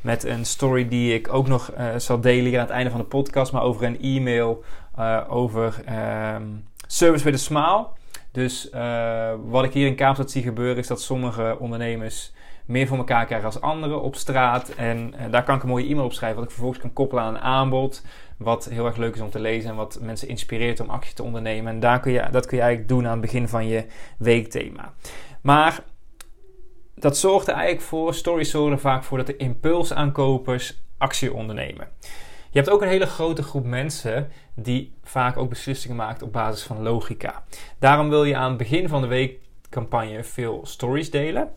met 0.00 0.24
een 0.24 0.46
story 0.46 0.88
die 0.88 1.14
ik 1.14 1.32
ook 1.32 1.48
nog 1.48 1.72
uh, 1.78 1.86
zal 1.96 2.20
delen 2.20 2.44
hier 2.44 2.58
aan 2.58 2.66
het 2.66 2.74
einde 2.74 2.90
van 2.90 3.00
de 3.00 3.06
podcast, 3.06 3.52
maar 3.52 3.62
over 3.62 3.86
een 3.86 4.00
e-mail 4.00 4.64
uh, 4.98 5.20
over 5.28 5.74
um, 6.34 6.64
service 6.86 7.24
with 7.24 7.34
a 7.34 7.38
smile. 7.38 7.86
Dus 8.38 8.70
uh, 8.74 9.32
wat 9.44 9.64
ik 9.64 9.72
hier 9.72 9.86
in 9.86 9.94
Kaapstad 9.94 10.30
zie 10.30 10.42
gebeuren 10.42 10.76
is 10.76 10.86
dat 10.86 11.02
sommige 11.02 11.56
ondernemers 11.58 12.32
meer 12.66 12.86
voor 12.86 12.96
elkaar 12.96 13.26
krijgen 13.26 13.46
als 13.46 13.60
anderen 13.60 14.02
op 14.02 14.16
straat. 14.16 14.68
En 14.68 15.14
uh, 15.14 15.30
daar 15.30 15.44
kan 15.44 15.56
ik 15.56 15.62
een 15.62 15.68
mooie 15.68 15.88
e-mail 15.88 16.04
op 16.04 16.12
schrijven, 16.12 16.36
wat 16.36 16.44
ik 16.44 16.50
vervolgens 16.50 16.82
kan 16.82 16.92
koppelen 16.92 17.24
aan 17.24 17.34
een 17.34 17.40
aanbod. 17.40 18.04
Wat 18.36 18.64
heel 18.64 18.86
erg 18.86 18.96
leuk 18.96 19.14
is 19.14 19.20
om 19.20 19.30
te 19.30 19.40
lezen 19.40 19.70
en 19.70 19.76
wat 19.76 19.98
mensen 20.00 20.28
inspireert 20.28 20.80
om 20.80 20.90
actie 20.90 21.14
te 21.14 21.22
ondernemen. 21.22 21.72
En 21.72 21.80
daar 21.80 22.00
kun 22.00 22.12
je, 22.12 22.28
dat 22.30 22.46
kun 22.46 22.56
je 22.56 22.62
eigenlijk 22.62 22.92
doen 22.92 23.04
aan 23.04 23.12
het 23.12 23.20
begin 23.20 23.48
van 23.48 23.66
je 23.66 23.86
weekthema. 24.18 24.92
Maar 25.40 25.84
dat 26.94 27.16
zorgt 27.16 27.48
er 27.48 27.54
eigenlijk 27.54 27.84
voor, 27.84 28.14
stories 28.14 28.50
zorgen 28.50 28.80
vaak 28.80 29.04
voor 29.04 29.18
dat 29.18 29.26
de 29.26 29.36
impulsaankopers 29.36 30.82
actie 30.98 31.32
ondernemen. 31.32 31.88
Je 32.50 32.58
hebt 32.58 32.70
ook 32.70 32.82
een 32.82 32.88
hele 32.88 33.06
grote 33.06 33.42
groep 33.42 33.64
mensen 33.64 34.28
die 34.54 34.94
vaak 35.02 35.36
ook 35.36 35.48
beslissingen 35.48 35.96
maakt 35.96 36.22
op 36.22 36.32
basis 36.32 36.62
van 36.62 36.82
logica. 36.82 37.44
Daarom 37.78 38.08
wil 38.08 38.24
je 38.24 38.36
aan 38.36 38.48
het 38.48 38.58
begin 38.58 38.88
van 38.88 39.00
de 39.00 39.06
week 39.06 39.38
campagne 39.70 40.24
veel 40.24 40.60
stories 40.66 41.10
delen. 41.10 41.50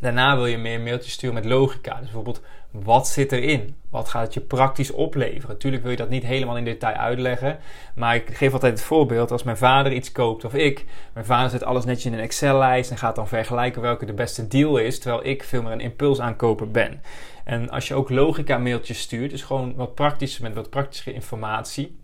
Daarna 0.00 0.36
wil 0.36 0.46
je 0.46 0.58
meer 0.58 0.80
mailtjes 0.80 1.12
sturen 1.12 1.34
met 1.34 1.44
logica. 1.44 1.94
Dus 1.94 2.04
bijvoorbeeld, 2.04 2.42
wat 2.70 3.08
zit 3.08 3.32
erin? 3.32 3.76
Wat 3.90 4.08
gaat 4.08 4.22
het 4.22 4.34
je 4.34 4.40
praktisch 4.40 4.90
opleveren? 4.90 5.48
Natuurlijk 5.48 5.82
wil 5.82 5.90
je 5.90 5.96
dat 5.96 6.08
niet 6.08 6.24
helemaal 6.24 6.56
in 6.56 6.64
detail 6.64 6.96
uitleggen. 6.96 7.58
Maar 7.94 8.14
ik 8.14 8.36
geef 8.36 8.52
altijd 8.52 8.72
het 8.72 8.82
voorbeeld. 8.82 9.30
Als 9.30 9.42
mijn 9.42 9.56
vader 9.56 9.92
iets 9.92 10.12
koopt 10.12 10.44
of 10.44 10.54
ik. 10.54 10.84
Mijn 11.12 11.26
vader 11.26 11.50
zet 11.50 11.64
alles 11.64 11.84
netjes 11.84 12.06
in 12.06 12.12
een 12.12 12.24
Excel-lijst. 12.24 12.90
En 12.90 12.96
gaat 12.96 13.14
dan 13.14 13.28
vergelijken 13.28 13.82
welke 13.82 14.06
de 14.06 14.12
beste 14.12 14.48
deal 14.48 14.76
is. 14.76 14.98
Terwijl 14.98 15.26
ik 15.26 15.44
veel 15.44 15.62
meer 15.62 15.72
een 15.72 15.80
impuls 15.80 16.20
aankoper 16.20 16.70
ben. 16.70 17.02
En 17.44 17.70
als 17.70 17.88
je 17.88 17.94
ook 17.94 18.10
logica 18.10 18.58
mailtjes 18.58 19.00
stuurt. 19.00 19.30
Dus 19.30 19.42
gewoon 19.42 19.74
wat 19.74 19.94
praktischer 19.94 20.42
met 20.42 20.54
wat 20.54 20.70
praktische 20.70 21.12
informatie. 21.12 21.98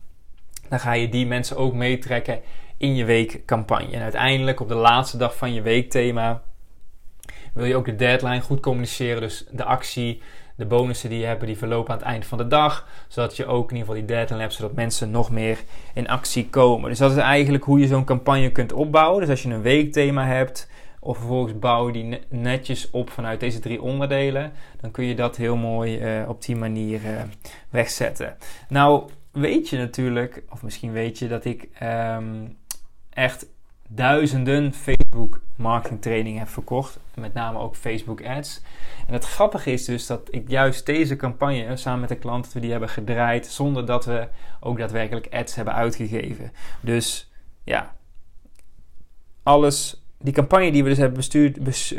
Dan 0.68 0.80
ga 0.80 0.92
je 0.92 1.08
die 1.08 1.26
mensen 1.26 1.56
ook 1.56 1.74
meetrekken 1.74 2.40
in 2.76 2.94
je 2.94 3.04
weekcampagne. 3.04 3.92
En 3.92 4.02
uiteindelijk 4.02 4.60
op 4.60 4.68
de 4.68 4.74
laatste 4.74 5.16
dag 5.16 5.36
van 5.36 5.54
je 5.54 5.62
weekthema 5.62 6.42
wil 7.56 7.64
je 7.64 7.76
ook 7.76 7.84
de 7.84 7.96
deadline 7.96 8.40
goed 8.40 8.60
communiceren. 8.60 9.20
Dus 9.20 9.46
de 9.50 9.64
actie, 9.64 10.22
de 10.56 10.66
bonussen 10.66 11.10
die 11.10 11.18
je 11.18 11.26
hebt, 11.26 11.46
die 11.46 11.58
verlopen 11.58 11.92
aan 11.92 11.98
het 11.98 12.06
eind 12.06 12.26
van 12.26 12.38
de 12.38 12.46
dag. 12.46 12.88
Zodat 13.08 13.36
je 13.36 13.46
ook 13.46 13.70
in 13.70 13.76
ieder 13.76 13.88
geval 13.88 14.06
die 14.06 14.16
deadline 14.16 14.40
hebt, 14.40 14.54
zodat 14.54 14.74
mensen 14.74 15.10
nog 15.10 15.30
meer 15.30 15.58
in 15.94 16.08
actie 16.08 16.48
komen. 16.48 16.90
Dus 16.90 16.98
dat 16.98 17.10
is 17.10 17.16
eigenlijk 17.16 17.64
hoe 17.64 17.78
je 17.78 17.86
zo'n 17.86 18.04
campagne 18.04 18.52
kunt 18.52 18.72
opbouwen. 18.72 19.20
Dus 19.20 19.30
als 19.30 19.42
je 19.42 19.48
een 19.48 19.62
weekthema 19.62 20.26
hebt, 20.26 20.68
of 21.00 21.16
vervolgens 21.16 21.58
bouw 21.58 21.86
je 21.86 21.92
die 21.92 22.20
netjes 22.28 22.90
op 22.90 23.10
vanuit 23.10 23.40
deze 23.40 23.58
drie 23.58 23.82
onderdelen, 23.82 24.52
dan 24.80 24.90
kun 24.90 25.04
je 25.04 25.14
dat 25.14 25.36
heel 25.36 25.56
mooi 25.56 26.20
uh, 26.20 26.28
op 26.28 26.42
die 26.42 26.56
manier 26.56 27.00
uh, 27.04 27.10
wegzetten. 27.70 28.36
Nou, 28.68 29.08
weet 29.32 29.68
je 29.68 29.76
natuurlijk, 29.76 30.42
of 30.48 30.62
misschien 30.62 30.92
weet 30.92 31.18
je 31.18 31.28
dat 31.28 31.44
ik 31.44 31.68
um, 31.82 32.56
echt 33.10 33.46
duizenden 33.88 34.72
Facebook 34.72 35.40
marketing 35.56 36.02
trainingen 36.02 36.38
heb 36.38 36.48
verkocht. 36.48 36.98
Met 37.14 37.34
name 37.34 37.58
ook 37.58 37.76
Facebook 37.76 38.24
ads. 38.24 38.62
En 39.06 39.12
het 39.12 39.24
grappige 39.24 39.72
is 39.72 39.84
dus 39.84 40.06
dat 40.06 40.28
ik 40.30 40.48
juist 40.48 40.86
deze 40.86 41.16
campagne 41.16 41.76
samen 41.76 42.00
met 42.00 42.08
de 42.08 42.16
klanten 42.16 42.52
we 42.52 42.60
die 42.60 42.70
hebben 42.70 42.88
gedraaid 42.88 43.46
zonder 43.46 43.86
dat 43.86 44.04
we 44.04 44.28
ook 44.60 44.78
daadwerkelijk 44.78 45.28
ads 45.30 45.54
hebben 45.54 45.74
uitgegeven. 45.74 46.52
Dus 46.80 47.30
ja, 47.64 47.96
alles, 49.42 50.02
die 50.18 50.32
campagne 50.32 50.72
die 50.72 50.82
we 50.82 50.88
dus 50.88 50.98
hebben 50.98 51.22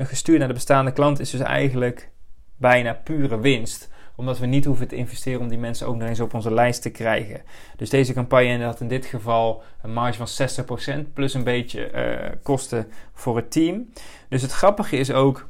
gestuurd 0.07 0.39
naar 0.39 0.47
de 0.47 0.53
bestaande 0.53 0.91
klant 0.91 1.19
is 1.19 1.29
dus 1.29 1.39
eigenlijk 1.39 2.09
bijna 2.55 2.93
pure 2.93 3.39
winst 3.39 3.89
omdat 4.17 4.39
we 4.39 4.45
niet 4.45 4.65
hoeven 4.65 4.87
te 4.87 4.95
investeren 4.95 5.41
om 5.41 5.47
die 5.47 5.57
mensen 5.57 5.87
ook 5.87 5.95
nog 5.95 6.07
eens 6.07 6.19
op 6.19 6.33
onze 6.33 6.53
lijst 6.53 6.81
te 6.81 6.89
krijgen. 6.89 7.41
Dus 7.75 7.89
deze 7.89 8.13
campagne 8.13 8.63
had 8.63 8.81
in 8.81 8.87
dit 8.87 9.05
geval 9.05 9.63
een 9.81 9.93
marge 9.93 10.25
van 10.25 11.05
60% 11.05 11.13
plus 11.13 11.33
een 11.33 11.43
beetje 11.43 11.91
uh, 11.91 12.35
kosten 12.43 12.87
voor 13.13 13.35
het 13.35 13.51
team. 13.51 13.89
Dus 14.29 14.41
het 14.41 14.51
grappige 14.51 14.97
is 14.97 15.11
ook. 15.11 15.47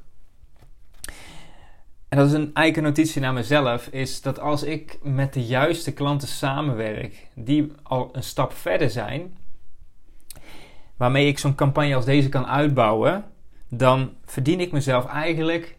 En 2.09 2.17
dat 2.17 2.27
is 2.27 2.33
een 2.33 2.53
eigen 2.53 2.83
notitie 2.83 3.21
naar 3.21 3.33
mezelf, 3.33 3.87
is 3.87 4.21
dat 4.21 4.39
als 4.39 4.63
ik 4.63 4.97
met 5.03 5.33
de 5.33 5.45
juiste 5.45 5.93
klanten 5.93 6.27
samenwerk, 6.27 7.27
die 7.33 7.71
al 7.83 8.09
een 8.11 8.23
stap 8.23 8.53
verder 8.53 8.89
zijn, 8.89 9.37
waarmee 10.97 11.27
ik 11.27 11.39
zo'n 11.39 11.55
campagne 11.55 11.95
als 11.95 12.05
deze 12.05 12.29
kan 12.29 12.47
uitbouwen, 12.47 13.25
dan 13.69 14.13
verdien 14.25 14.59
ik 14.59 14.71
mezelf 14.71 15.05
eigenlijk 15.05 15.76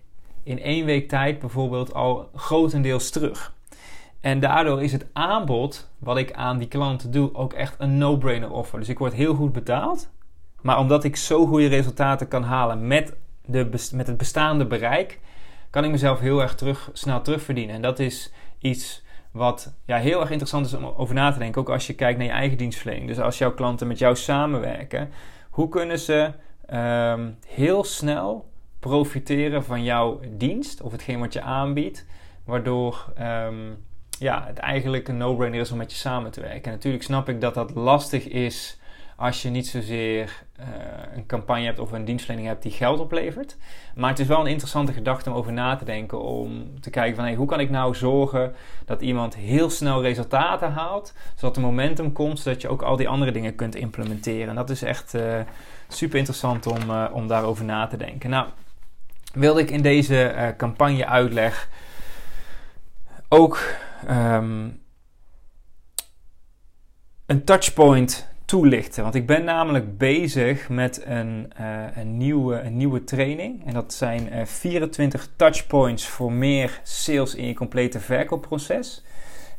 in 0.48 0.62
één 0.62 0.84
week 0.84 1.08
tijd 1.08 1.38
bijvoorbeeld 1.38 1.94
al 1.94 2.30
grotendeels 2.34 3.10
terug. 3.10 3.54
En 4.20 4.40
daardoor 4.40 4.82
is 4.82 4.92
het 4.92 5.06
aanbod 5.12 5.90
wat 5.98 6.16
ik 6.16 6.32
aan 6.32 6.58
die 6.58 6.68
klanten 6.68 7.10
doe 7.10 7.34
ook 7.34 7.52
echt 7.52 7.74
een 7.78 7.98
no-brainer 7.98 8.50
offer. 8.50 8.78
Dus 8.78 8.88
ik 8.88 8.98
word 8.98 9.12
heel 9.12 9.34
goed 9.34 9.52
betaald. 9.52 10.10
Maar 10.60 10.78
omdat 10.78 11.04
ik 11.04 11.16
zo 11.16 11.46
goede 11.46 11.66
resultaten 11.66 12.28
kan 12.28 12.42
halen 12.42 12.86
met, 12.86 13.16
de, 13.44 13.88
met 13.92 14.06
het 14.06 14.16
bestaande 14.16 14.66
bereik, 14.66 15.20
kan 15.70 15.84
ik 15.84 15.90
mezelf 15.90 16.20
heel 16.20 16.42
erg 16.42 16.54
terug, 16.54 16.90
snel 16.92 17.22
terugverdienen. 17.22 17.74
En 17.74 17.82
dat 17.82 17.98
is 17.98 18.32
iets 18.58 19.04
wat 19.30 19.74
ja, 19.84 19.96
heel 19.96 20.20
erg 20.20 20.30
interessant 20.30 20.66
is 20.66 20.74
om 20.74 20.84
over 20.84 21.14
na 21.14 21.32
te 21.32 21.38
denken. 21.38 21.60
Ook 21.60 21.70
als 21.70 21.86
je 21.86 21.94
kijkt 21.94 22.18
naar 22.18 22.26
je 22.26 22.32
eigen 22.32 22.58
dienstverlening. 22.58 23.08
Dus 23.08 23.20
als 23.20 23.38
jouw 23.38 23.54
klanten 23.54 23.86
met 23.86 23.98
jou 23.98 24.16
samenwerken, 24.16 25.10
hoe 25.50 25.68
kunnen 25.68 25.98
ze 25.98 26.32
um, 26.72 27.38
heel 27.46 27.84
snel 27.84 28.47
profiteren 28.80 29.64
van 29.64 29.84
jouw 29.84 30.20
dienst 30.30 30.80
of 30.80 30.92
hetgeen 30.92 31.20
wat 31.20 31.32
je 31.32 31.42
aanbiedt, 31.42 32.06
waardoor 32.44 33.12
um, 33.20 33.76
ja, 34.18 34.44
het 34.46 34.58
eigenlijk 34.58 35.08
een 35.08 35.16
no-brainer 35.16 35.60
is 35.60 35.70
om 35.70 35.78
met 35.78 35.92
je 35.92 35.98
samen 35.98 36.30
te 36.30 36.40
werken. 36.40 36.64
En 36.64 36.70
natuurlijk 36.70 37.04
snap 37.04 37.28
ik 37.28 37.40
dat 37.40 37.54
dat 37.54 37.74
lastig 37.74 38.28
is 38.28 38.78
als 39.18 39.42
je 39.42 39.50
niet 39.50 39.66
zozeer 39.66 40.44
uh, 40.60 40.66
een 41.14 41.26
campagne 41.26 41.64
hebt 41.64 41.78
of 41.78 41.92
een 41.92 42.04
dienstverlening 42.04 42.48
hebt 42.48 42.62
die 42.62 42.72
geld 42.72 43.00
oplevert. 43.00 43.56
Maar 43.94 44.10
het 44.10 44.18
is 44.18 44.26
wel 44.26 44.40
een 44.40 44.46
interessante 44.46 44.92
gedachte 44.92 45.30
om 45.30 45.36
over 45.36 45.52
na 45.52 45.76
te 45.76 45.84
denken. 45.84 46.20
Om 46.20 46.80
te 46.80 46.90
kijken 46.90 47.16
van 47.16 47.24
hey, 47.24 47.34
hoe 47.34 47.46
kan 47.46 47.60
ik 47.60 47.70
nou 47.70 47.94
zorgen 47.94 48.54
dat 48.84 49.02
iemand 49.02 49.36
heel 49.36 49.70
snel 49.70 50.02
resultaten 50.02 50.72
haalt. 50.72 51.14
Zodat 51.34 51.56
er 51.56 51.62
momentum 51.62 52.12
komt, 52.12 52.40
zodat 52.40 52.60
je 52.62 52.68
ook 52.68 52.82
al 52.82 52.96
die 52.96 53.08
andere 53.08 53.30
dingen 53.30 53.54
kunt 53.54 53.74
implementeren. 53.74 54.48
En 54.48 54.54
dat 54.54 54.70
is 54.70 54.82
echt 54.82 55.14
uh, 55.14 55.40
super 55.88 56.18
interessant 56.18 56.66
om, 56.66 56.90
uh, 56.90 57.04
om 57.12 57.26
daarover 57.26 57.64
na 57.64 57.86
te 57.86 57.96
denken. 57.96 58.30
Nou, 58.30 58.46
wilde 59.34 59.60
ik 59.60 59.70
in 59.70 59.82
deze 59.82 60.34
uh, 60.34 60.48
campagne 60.56 61.06
uitleg 61.06 61.68
ook 63.28 63.60
um, 64.10 64.80
een 67.26 67.44
touchpoint 67.44 68.28
toelichten. 68.44 69.02
Want 69.02 69.14
ik 69.14 69.26
ben 69.26 69.44
namelijk 69.44 69.98
bezig 69.98 70.68
met 70.68 71.02
een, 71.06 71.52
uh, 71.60 71.84
een, 71.94 72.16
nieuwe, 72.16 72.60
een 72.60 72.76
nieuwe 72.76 73.04
training. 73.04 73.66
En 73.66 73.74
dat 73.74 73.92
zijn 73.92 74.32
uh, 74.32 74.44
24 74.44 75.28
touchpoints 75.36 76.06
voor 76.06 76.32
meer 76.32 76.80
sales 76.82 77.34
in 77.34 77.46
je 77.46 77.54
complete 77.54 78.00
verkoopproces. 78.00 79.04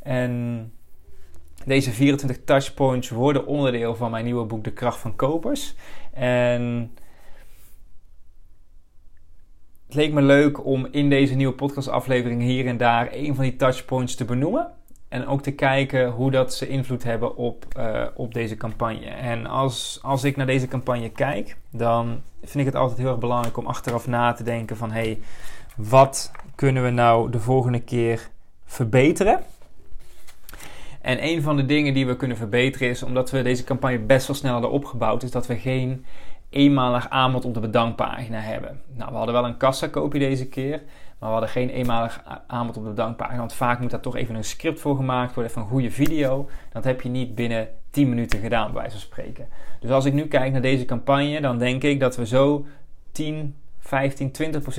En 0.04 0.74
deze 1.66 1.92
24 1.92 2.44
touchpoints 2.44 3.10
worden 3.10 3.46
onderdeel 3.46 3.96
van 3.96 4.12
mijn 4.12 4.26
nieuwe 4.26 4.46
boek 4.46 4.64
De 4.64 4.74
Kracht 4.74 5.00
van 5.00 5.16
Kopers. 5.16 5.76
En 6.14 6.92
het 9.90 9.98
leek 9.98 10.14
me 10.14 10.22
leuk 10.22 10.66
om 10.66 10.88
in 10.92 11.10
deze 11.10 11.36
nieuwe 11.36 11.54
podcastaflevering 11.54 12.42
hier 12.42 12.68
en 12.68 12.78
daar 12.78 13.10
een 13.12 13.36
van 13.36 13.44
die 13.44 13.56
touchpoints 13.56 14.16
te 14.16 14.26
benoemen. 14.26 14.72
En 15.08 15.28
ook 15.28 15.42
te 15.42 15.52
kijken 15.52 16.10
hoe 16.10 16.32
dat 16.32 16.54
ze 16.54 16.68
invloed 16.68 17.04
hebben 17.04 17.36
op, 17.36 17.66
uh, 17.78 18.06
op 18.16 18.34
deze 18.34 18.58
campagne. 18.58 19.06
En 19.06 19.46
als, 19.46 20.00
als 20.02 20.24
ik 20.24 20.36
naar 20.36 20.46
deze 20.46 20.68
campagne 20.68 21.10
kijk, 21.10 21.58
dan 21.72 22.22
vind 22.40 22.60
ik 22.60 22.66
het 22.66 22.76
altijd 22.76 23.00
heel 23.00 23.10
erg 23.10 23.20
belangrijk 23.20 23.58
om 23.58 23.66
achteraf 23.66 24.08
na 24.08 24.34
te 24.34 24.44
denken 24.44 24.78
van... 24.78 24.92
hé, 24.92 25.02
hey, 25.02 25.20
wat 25.76 26.32
kunnen 26.56 26.84
we 26.84 26.90
nou 26.90 27.32
de 27.32 27.40
volgende 27.40 27.82
keer 27.82 28.30
verbeteren? 28.66 29.40
En 31.02 31.24
een 31.24 31.42
van 31.42 31.56
de 31.56 31.66
dingen 31.66 31.94
die 31.94 32.08
we 32.08 32.16
kunnen 32.16 32.38
verbeteren 32.38 32.90
is, 32.90 33.04
omdat 33.04 33.32
we 33.32 33.42
deze 33.42 33.64
campagne 33.64 34.00
best 34.00 34.28
wel 34.28 34.36
snel 34.36 34.52
hadden 34.52 34.72
opgebouwd, 34.72 35.24
is 35.24 35.32
dat 35.32 35.48
we 35.48 35.56
geen 35.56 36.06
eenmalig 36.50 37.10
aanbod 37.10 37.46
op 37.46 37.54
de 37.54 37.60
bedankpagina 37.60 38.40
hebben. 38.40 38.82
Nou, 38.94 39.12
we 39.12 39.18
hadden 39.18 39.36
wel 39.36 39.46
een 39.46 39.58
kassakopie 39.58 40.20
deze 40.20 40.48
keer, 40.48 40.82
maar 41.20 41.30
we 41.30 41.36
hadden 41.36 41.50
geen 41.50 41.70
eenmalig 41.70 42.24
aanbod 42.48 42.78
op 42.78 42.84
de 42.84 42.90
bedankpagina. 42.90 43.38
Want 43.38 43.54
vaak 43.54 43.80
moet 43.80 43.92
daar 43.92 44.00
toch 44.00 44.16
even 44.16 44.36
een 44.36 44.44
script 44.44 44.80
voor 44.80 44.96
gemaakt 44.96 45.34
worden, 45.34 45.52
even 45.52 45.62
een 45.64 45.70
goede 45.70 45.92
video. 45.92 46.50
Dat 46.72 46.84
heb 46.84 47.02
je 47.02 47.10
niet 47.10 47.36
binnen 47.36 47.68
10 47.90 48.10
minuten 48.10 48.40
gedaan, 48.40 48.66
bij 48.72 48.82
wijze 48.82 48.92
van 48.92 49.00
spreken. 49.00 49.48
Dus 49.80 49.90
als 49.90 50.06
ik 50.06 50.14
nu 50.14 50.28
kijk 50.28 50.52
naar 50.52 50.62
deze 50.62 50.86
campagne, 50.86 51.42
dan 51.42 51.58
denk 51.58 51.84
ik 51.84 52.00
dat 52.00 52.16
we 52.16 52.26
zo 52.26 52.66
10, 53.12 53.56
15, 53.80 54.32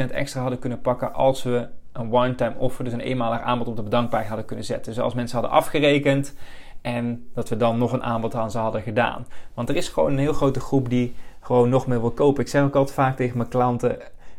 20% 0.08 0.10
extra 0.10 0.40
hadden 0.40 0.58
kunnen 0.58 0.80
pakken 0.80 1.14
als 1.14 1.42
we 1.42 1.68
een 1.92 2.12
one-time 2.12 2.54
offer, 2.58 2.84
dus 2.84 2.92
een 2.92 3.00
eenmalig 3.00 3.40
aanbod 3.40 3.68
op 3.68 3.76
de 3.76 3.82
bedankpagina 3.82 4.28
hadden 4.28 4.46
kunnen 4.46 4.64
zetten. 4.64 4.92
Dus 4.92 5.02
als 5.02 5.14
mensen 5.14 5.38
hadden 5.38 5.56
afgerekend 5.56 6.34
en 6.80 7.26
dat 7.34 7.48
we 7.48 7.56
dan 7.56 7.78
nog 7.78 7.92
een 7.92 8.02
aanbod 8.02 8.34
aan 8.34 8.50
ze 8.50 8.58
hadden 8.58 8.82
gedaan. 8.82 9.26
Want 9.54 9.68
er 9.68 9.76
is 9.76 9.88
gewoon 9.88 10.12
een 10.12 10.18
heel 10.18 10.32
grote 10.32 10.60
groep 10.60 10.88
die 10.88 11.14
gewoon 11.40 11.68
nog 11.68 11.86
meer 11.86 12.00
wil 12.00 12.10
kopen. 12.10 12.42
Ik 12.42 12.48
zeg 12.48 12.62
ook 12.62 12.76
altijd 12.76 12.96
vaak 12.96 13.16
tegen 13.16 13.36
mijn 13.36 13.48
klanten: 13.48 13.98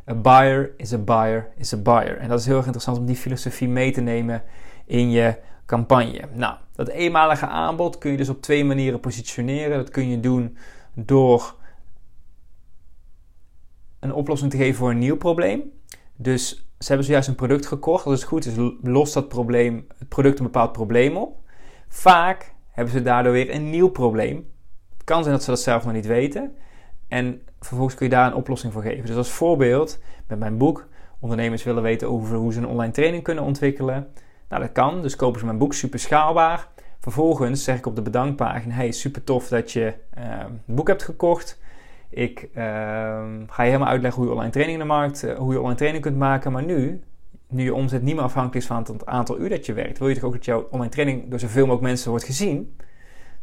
a 0.09 0.15
buyer 0.15 0.71
is 0.77 0.93
a 0.93 0.97
buyer 0.97 1.49
is 1.57 1.73
a 1.73 1.77
buyer. 1.77 2.17
En 2.17 2.29
dat 2.29 2.39
is 2.39 2.45
heel 2.45 2.55
erg 2.55 2.65
interessant 2.65 2.97
om 2.97 3.05
die 3.05 3.15
filosofie 3.15 3.69
mee 3.69 3.91
te 3.91 4.01
nemen 4.01 4.43
in 4.85 5.11
je 5.11 5.37
campagne. 5.65 6.21
Nou, 6.33 6.55
dat 6.75 6.87
eenmalige 6.87 7.47
aanbod 7.47 7.97
kun 7.97 8.11
je 8.11 8.17
dus 8.17 8.29
op 8.29 8.41
twee 8.41 8.65
manieren 8.65 8.99
positioneren. 8.99 9.77
Dat 9.77 9.89
kun 9.89 10.09
je 10.09 10.19
doen 10.19 10.57
door 10.93 11.55
een 13.99 14.13
oplossing 14.13 14.51
te 14.51 14.57
geven 14.57 14.75
voor 14.75 14.89
een 14.89 14.97
nieuw 14.97 15.17
probleem. 15.17 15.71
Dus 16.15 16.49
ze 16.79 16.87
hebben 16.87 17.05
zojuist 17.05 17.27
een 17.27 17.35
product 17.35 17.65
gekocht. 17.65 18.05
Als 18.05 18.19
het 18.19 18.29
goed 18.29 18.45
is, 18.45 18.53
lost 18.81 19.13
dat 19.13 19.27
probleem, 19.27 19.87
het 19.97 20.07
product 20.07 20.39
een 20.39 20.45
bepaald 20.45 20.71
probleem 20.71 21.17
op. 21.17 21.37
Vaak 21.87 22.53
hebben 22.71 22.93
ze 22.93 23.01
daardoor 23.01 23.31
weer 23.31 23.53
een 23.53 23.69
nieuw 23.69 23.89
probleem. 23.89 24.49
Het 24.93 25.03
kan 25.03 25.23
zijn 25.23 25.35
dat 25.35 25.43
ze 25.43 25.49
dat 25.49 25.59
zelf 25.59 25.83
nog 25.83 25.93
niet 25.93 26.05
weten. 26.05 26.55
En 27.11 27.41
vervolgens 27.59 27.95
kun 27.95 28.05
je 28.05 28.11
daar 28.11 28.27
een 28.27 28.35
oplossing 28.35 28.73
voor 28.73 28.81
geven. 28.81 29.05
Dus 29.05 29.15
als 29.15 29.29
voorbeeld, 29.29 29.99
met 30.27 30.39
mijn 30.39 30.57
boek, 30.57 30.87
ondernemers 31.19 31.63
willen 31.63 31.83
weten 31.83 32.09
over 32.09 32.37
hoe 32.37 32.53
ze 32.53 32.59
een 32.59 32.67
online 32.67 32.91
training 32.91 33.23
kunnen 33.23 33.43
ontwikkelen. 33.43 34.07
Nou, 34.49 34.61
dat 34.61 34.71
kan. 34.71 35.01
Dus 35.01 35.15
kopen 35.15 35.39
ze 35.39 35.45
mijn 35.45 35.57
boek, 35.57 35.73
super 35.73 35.99
schaalbaar. 35.99 36.67
Vervolgens 36.99 37.63
zeg 37.63 37.77
ik 37.77 37.85
op 37.85 37.95
de 37.95 38.01
bedankpagina: 38.01 38.75
Hey, 38.75 38.91
super 38.91 39.23
tof 39.23 39.47
dat 39.47 39.71
je 39.71 39.93
uh, 40.17 40.23
het 40.65 40.75
boek 40.75 40.87
hebt 40.87 41.03
gekocht. 41.03 41.59
Ik 42.09 42.43
uh, 42.43 42.63
ga 43.47 43.63
je 43.63 43.69
helemaal 43.69 43.87
uitleggen 43.87 44.21
hoe 44.21 44.29
je 44.29 44.35
online 44.35 44.51
training 44.51 44.81
in 44.81 44.87
de 44.87 44.93
markt, 44.93 45.23
uh, 45.23 45.37
hoe 45.37 45.53
je 45.53 45.59
online 45.59 45.77
training 45.77 46.03
kunt 46.03 46.17
maken. 46.17 46.51
Maar 46.51 46.63
nu, 46.63 47.03
nu 47.47 47.63
je 47.63 47.73
omzet 47.73 48.01
niet 48.01 48.15
meer 48.15 48.23
afhankelijk 48.23 48.61
is 48.61 48.67
van 48.67 48.83
het 48.83 49.05
aantal 49.05 49.39
uur 49.39 49.49
dat 49.49 49.65
je 49.65 49.73
werkt, 49.73 49.99
wil 49.99 50.07
je 50.07 50.15
toch 50.15 50.23
ook 50.23 50.33
dat 50.33 50.45
jouw 50.45 50.67
online 50.71 50.91
training 50.91 51.29
door 51.29 51.39
zoveel 51.39 51.61
mogelijk 51.61 51.87
mensen 51.87 52.09
wordt 52.09 52.25
gezien. 52.25 52.75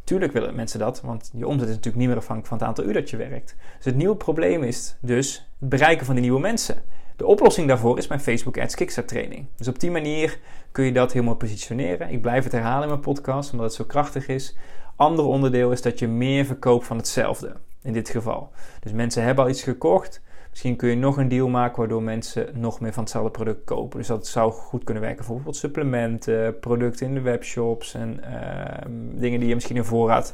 Tuurlijk 0.09 0.33
willen 0.33 0.55
mensen 0.55 0.79
dat, 0.79 1.01
want 1.01 1.29
je 1.33 1.47
omzet 1.47 1.67
is 1.67 1.75
natuurlijk 1.75 1.95
niet 1.95 2.07
meer 2.07 2.17
afhankelijk 2.17 2.47
van 2.47 2.57
het 2.57 2.67
aantal 2.67 2.83
uur 2.83 2.93
dat 2.93 3.09
je 3.09 3.17
werkt. 3.17 3.55
Dus 3.75 3.85
het 3.85 3.95
nieuwe 3.95 4.15
probleem 4.15 4.63
is 4.63 4.97
dus 5.01 5.49
het 5.59 5.69
bereiken 5.69 6.05
van 6.05 6.15
die 6.15 6.23
nieuwe 6.23 6.39
mensen. 6.39 6.81
De 7.15 7.25
oplossing 7.25 7.67
daarvoor 7.67 7.97
is 7.97 8.07
mijn 8.07 8.19
Facebook 8.19 8.57
Ads 8.57 8.75
Kickstart 8.75 9.07
training. 9.07 9.45
Dus 9.55 9.67
op 9.67 9.79
die 9.79 9.91
manier 9.91 10.39
kun 10.71 10.85
je 10.85 10.91
dat 10.91 11.13
helemaal 11.13 11.35
positioneren. 11.35 12.09
Ik 12.09 12.21
blijf 12.21 12.43
het 12.43 12.51
herhalen 12.53 12.81
in 12.81 12.89
mijn 12.89 12.99
podcast, 12.99 13.51
omdat 13.51 13.67
het 13.67 13.75
zo 13.75 13.83
krachtig 13.83 14.27
is. 14.27 14.57
Ander 14.95 15.25
onderdeel 15.25 15.71
is 15.71 15.81
dat 15.81 15.99
je 15.99 16.07
meer 16.07 16.45
verkoopt 16.45 16.85
van 16.85 16.97
hetzelfde. 16.97 17.55
In 17.81 17.93
dit 17.93 18.09
geval. 18.09 18.51
Dus 18.79 18.91
mensen 18.91 19.23
hebben 19.23 19.43
al 19.43 19.49
iets 19.49 19.63
gekocht. 19.63 20.21
Misschien 20.59 20.79
kun 20.79 20.89
je 20.89 20.95
nog 20.95 21.17
een 21.17 21.27
deal 21.27 21.47
maken 21.47 21.77
waardoor 21.77 22.03
mensen 22.03 22.49
nog 22.53 22.79
meer 22.79 22.93
van 22.93 23.03
hetzelfde 23.03 23.31
product 23.31 23.63
kopen. 23.63 23.97
Dus 23.97 24.07
dat 24.07 24.27
zou 24.27 24.51
goed 24.51 24.83
kunnen 24.83 25.03
werken 25.03 25.25
voor 25.25 25.35
bijvoorbeeld 25.35 25.63
supplementen, 25.63 26.59
producten 26.59 27.07
in 27.07 27.13
de 27.13 27.21
webshops 27.21 27.93
en 27.93 28.19
uh, 28.23 29.19
dingen 29.19 29.39
die 29.39 29.49
je 29.49 29.53
misschien 29.53 29.75
in 29.75 29.83
voorraad 29.83 30.33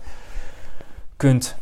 kunt 1.18 1.56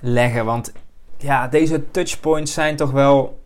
leggen. 0.00 0.44
Want 0.44 0.72
ja, 1.16 1.48
deze 1.48 1.90
touchpoints 1.90 2.52
zijn 2.52 2.76
toch 2.76 2.90
wel 2.90 3.43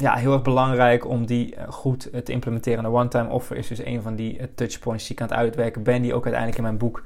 ja, 0.00 0.14
heel 0.14 0.32
erg 0.32 0.42
belangrijk 0.42 1.06
om 1.06 1.26
die 1.26 1.54
eh, 1.54 1.68
goed 1.68 2.10
te 2.24 2.32
implementeren. 2.32 2.84
Een 2.84 2.90
one-time 2.90 3.28
offer 3.28 3.56
is 3.56 3.66
dus 3.66 3.84
een 3.84 4.02
van 4.02 4.16
die 4.16 4.38
eh, 4.38 4.46
touchpoints 4.54 5.06
die 5.06 5.12
ik 5.12 5.22
aan 5.22 5.28
het 5.28 5.36
uitwerken 5.36 5.82
ben, 5.82 6.02
die 6.02 6.14
ook 6.14 6.22
uiteindelijk 6.22 6.56
in 6.56 6.62
mijn 6.62 6.78
boek 6.78 7.04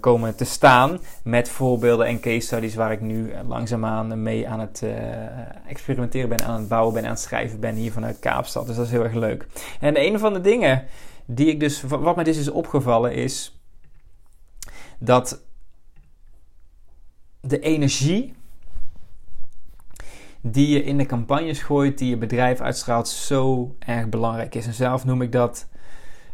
komen 0.00 0.36
te 0.36 0.44
staan. 0.44 0.98
Met 1.22 1.48
voorbeelden 1.48 2.06
en 2.06 2.20
case 2.20 2.46
studies 2.46 2.74
waar 2.74 2.92
ik 2.92 3.00
nu 3.00 3.32
langzaamaan 3.46 4.22
mee 4.22 4.48
aan 4.48 4.60
het 4.60 4.84
experimenteren 5.66 6.28
ben, 6.28 6.44
aan 6.44 6.58
het 6.58 6.68
bouwen 6.68 6.94
ben, 6.94 7.04
aan 7.04 7.10
het 7.10 7.20
schrijven 7.20 7.60
ben 7.60 7.74
hier 7.74 7.92
vanuit 7.92 8.18
Kaapstad. 8.18 8.66
Dus 8.66 8.76
dat 8.76 8.84
is 8.84 8.90
heel 8.90 9.04
erg 9.04 9.14
leuk. 9.14 9.46
En 9.80 10.00
een 10.00 10.18
van 10.18 10.32
de 10.32 10.40
dingen 10.40 10.84
die 11.26 11.46
ik 11.46 11.60
dus, 11.60 11.82
wat 11.82 12.14
mij 12.14 12.24
dus 12.24 12.38
is 12.38 12.50
opgevallen 12.50 13.12
is 13.12 13.60
dat 14.98 15.42
de 17.40 17.60
energie 17.60 18.34
die 20.50 20.68
je 20.68 20.84
in 20.84 20.98
de 20.98 21.06
campagnes 21.06 21.62
gooit, 21.62 21.98
die 21.98 22.08
je 22.08 22.16
bedrijf 22.16 22.60
uitstraalt, 22.60 23.08
zo 23.08 23.74
erg 23.78 24.08
belangrijk 24.08 24.54
is. 24.54 24.66
En 24.66 24.72
zelf 24.72 25.04
noem 25.04 25.22
ik 25.22 25.32
dat 25.32 25.68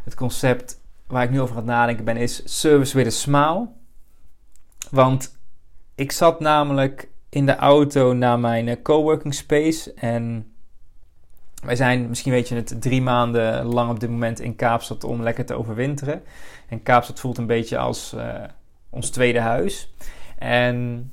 het 0.03 0.15
concept 0.15 0.81
waar 1.07 1.23
ik 1.23 1.29
nu 1.29 1.41
over 1.41 1.55
aan 1.55 1.61
het 1.61 1.71
nadenken 1.71 2.05
ben, 2.05 2.17
is 2.17 2.59
service 2.59 2.97
with 2.97 3.07
a 3.07 3.09
smile. 3.09 3.67
Want 4.89 5.37
ik 5.95 6.11
zat 6.11 6.39
namelijk 6.39 7.09
in 7.29 7.45
de 7.45 7.55
auto 7.55 8.13
naar 8.13 8.39
mijn 8.39 8.67
eh, 8.67 8.81
coworking 8.81 9.33
space 9.33 9.93
en 9.93 10.53
wij 11.63 11.75
zijn, 11.75 12.09
misschien 12.09 12.31
weet 12.31 12.47
je 12.47 12.55
het, 12.55 12.81
drie 12.81 13.01
maanden 13.01 13.65
lang 13.65 13.89
op 13.89 13.99
dit 13.99 14.09
moment 14.09 14.39
in 14.39 14.55
Kaapstad 14.55 15.03
om 15.03 15.21
lekker 15.21 15.45
te 15.45 15.53
overwinteren. 15.53 16.23
En 16.67 16.83
Kaapstad 16.83 17.19
voelt 17.19 17.37
een 17.37 17.47
beetje 17.47 17.77
als 17.77 18.13
uh, 18.15 18.43
ons 18.89 19.09
tweede 19.09 19.39
huis. 19.39 19.93
En 20.37 21.11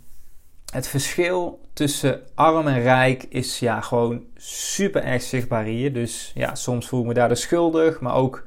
het 0.71 0.89
verschil 0.89 1.61
tussen 1.73 2.21
arm 2.35 2.67
en 2.67 2.83
rijk 2.83 3.27
is 3.29 3.59
ja, 3.59 3.81
gewoon 3.81 4.25
super 4.37 5.05
erg 5.05 5.23
zichtbaar 5.23 5.65
hier. 5.65 5.93
Dus 5.93 6.33
ja, 6.35 6.55
soms 6.55 6.89
voel 6.89 7.01
ik 7.01 7.07
me 7.07 7.15
daar 7.15 7.37
schuldig, 7.37 8.01
maar 8.01 8.15
ook 8.15 8.47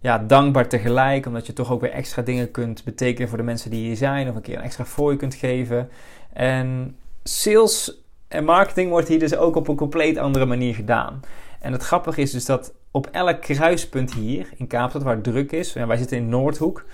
ja, 0.00 0.18
dankbaar 0.18 0.68
tegelijk. 0.68 1.26
Omdat 1.26 1.46
je 1.46 1.52
toch 1.52 1.72
ook 1.72 1.80
weer 1.80 1.90
extra 1.90 2.22
dingen 2.22 2.50
kunt 2.50 2.84
betekenen 2.84 3.28
voor 3.28 3.38
de 3.38 3.44
mensen 3.44 3.70
die 3.70 3.86
hier 3.86 3.96
zijn. 3.96 4.28
Of 4.28 4.34
een 4.34 4.42
keer 4.42 4.56
een 4.56 4.62
extra 4.62 4.84
fooi 4.84 5.16
kunt 5.16 5.34
geven. 5.34 5.90
En 6.32 6.96
sales 7.22 8.02
en 8.28 8.44
marketing 8.44 8.90
wordt 8.90 9.08
hier 9.08 9.18
dus 9.18 9.36
ook 9.36 9.56
op 9.56 9.68
een 9.68 9.76
compleet 9.76 10.18
andere 10.18 10.46
manier 10.46 10.74
gedaan. 10.74 11.20
En 11.60 11.72
het 11.72 11.82
grappige 11.82 12.20
is 12.20 12.30
dus 12.30 12.44
dat 12.44 12.72
op 12.90 13.06
elk 13.06 13.40
kruispunt 13.40 14.14
hier 14.14 14.48
in 14.56 14.66
Kaapstad, 14.66 15.02
waar 15.02 15.14
het 15.14 15.24
druk 15.24 15.52
is, 15.52 15.72
wij 15.72 15.96
zitten 15.96 16.16
in 16.16 16.28
Noordhoek, 16.28 16.84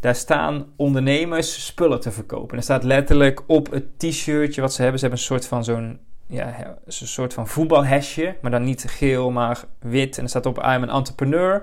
daar 0.00 0.14
staan 0.14 0.66
ondernemers 0.76 1.66
spullen 1.66 2.00
te 2.00 2.10
verkopen. 2.10 2.50
En 2.50 2.56
er 2.56 2.62
staat 2.62 2.82
letterlijk 2.82 3.42
op 3.46 3.70
het 3.70 3.98
t-shirtje 3.98 4.60
wat 4.60 4.72
ze 4.72 4.82
hebben. 4.82 5.00
Ze 5.00 5.06
hebben 5.06 5.22
een 5.22 5.30
soort 5.30 5.46
van 5.46 5.64
zo'n 5.64 5.98
ja, 6.26 6.76
een 6.84 6.92
soort 6.92 7.34
van 7.34 7.48
voetbalhesje, 7.48 8.36
maar 8.42 8.50
dan 8.50 8.64
niet 8.64 8.84
geel, 8.88 9.30
maar 9.30 9.64
wit. 9.78 10.16
En 10.18 10.22
er 10.22 10.28
staat 10.28 10.46
op 10.46 10.56
I'm 10.56 10.64
an 10.64 10.90
entrepreneur. 10.90 11.62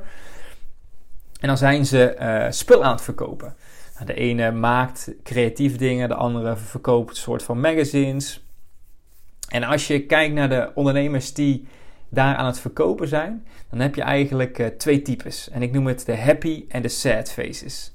En 1.40 1.48
dan 1.48 1.58
zijn 1.58 1.86
ze 1.86 2.16
uh, 2.20 2.52
spul 2.52 2.84
aan 2.84 2.92
het 2.92 3.02
verkopen. 3.02 3.56
Nou, 3.94 4.06
de 4.06 4.14
ene 4.14 4.52
maakt 4.52 5.12
creatief 5.24 5.78
dingen, 5.78 6.10
de 6.10 6.16
andere 6.16 6.56
verkoopt 6.56 7.10
een 7.10 7.16
soort 7.16 7.44
van 7.44 7.60
magazines. 7.60 8.46
En 9.50 9.64
als 9.64 9.88
je 9.88 10.06
kijkt 10.06 10.34
naar 10.34 10.50
de 10.50 10.72
ondernemers 10.76 11.34
die 11.34 11.68
daar 12.10 12.36
aan 12.36 12.46
het 12.46 12.60
verkopen 12.60 13.08
zijn, 13.08 13.48
dan 13.70 13.80
heb 13.80 13.96
je 13.96 14.02
eigenlijk 14.02 14.60
uh, 14.60 14.68
twee 14.68 15.02
types. 15.02 15.50
En 15.50 15.62
ik 15.62 15.72
noem 15.72 15.88
het 15.88 16.06
de 16.06 16.18
happy 16.18 16.66
en 16.70 16.82
de 16.82 16.88
sad 16.88 17.32
faces. 17.32 17.95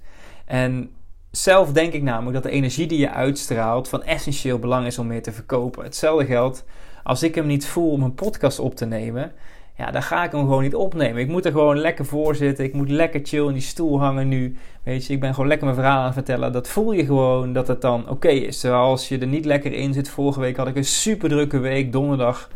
En 0.51 0.91
zelf 1.31 1.73
denk 1.73 1.93
ik 1.93 2.03
namelijk 2.03 2.35
dat 2.35 2.43
de 2.43 2.51
energie 2.51 2.87
die 2.87 2.99
je 2.99 3.11
uitstraalt 3.11 3.89
van 3.89 4.03
essentieel 4.03 4.59
belang 4.59 4.87
is 4.87 4.99
om 4.99 5.07
meer 5.07 5.23
te 5.23 5.33
verkopen. 5.33 5.85
Hetzelfde 5.85 6.27
geldt 6.27 6.65
als 7.03 7.23
ik 7.23 7.35
hem 7.35 7.47
niet 7.47 7.67
voel 7.67 7.91
om 7.91 8.03
een 8.03 8.15
podcast 8.15 8.59
op 8.59 8.75
te 8.75 8.87
nemen. 8.87 9.33
Ja, 9.77 9.91
dan 9.91 10.03
ga 10.03 10.25
ik 10.25 10.33
hem 10.33 10.41
gewoon 10.41 10.63
niet 10.63 10.75
opnemen. 10.75 11.23
Ik 11.23 11.29
moet 11.29 11.45
er 11.45 11.53
gewoon 11.53 11.79
lekker 11.79 12.05
voor 12.05 12.35
zitten. 12.35 12.65
Ik 12.65 12.73
moet 12.73 12.91
lekker 12.91 13.21
chill 13.23 13.47
in 13.47 13.53
die 13.53 13.63
stoel 13.63 14.01
hangen 14.01 14.29
nu. 14.29 14.57
Weet 14.83 15.07
je, 15.07 15.13
ik 15.13 15.21
ben 15.21 15.35
gewoon 15.35 15.49
lekker 15.49 15.67
mijn 15.67 15.79
verhaal 15.79 15.99
aan 15.99 16.05
het 16.05 16.15
vertellen. 16.15 16.53
Dat 16.53 16.69
voel 16.69 16.93
je 16.93 17.05
gewoon 17.05 17.53
dat 17.53 17.69
het 17.69 17.81
dan 17.81 18.09
oké 18.09 18.29
is. 18.29 18.61
Terwijl 18.61 18.83
als 18.83 19.09
je 19.09 19.19
er 19.19 19.27
niet 19.27 19.45
lekker 19.45 19.73
in 19.73 19.93
zit. 19.93 20.09
Vorige 20.09 20.41
week 20.41 20.57
had 20.57 20.69
ik 20.69 20.77
een 20.77 20.85
super 20.85 21.29
drukke 21.29 21.59
week. 21.59 21.93
Donderdag 21.93 22.51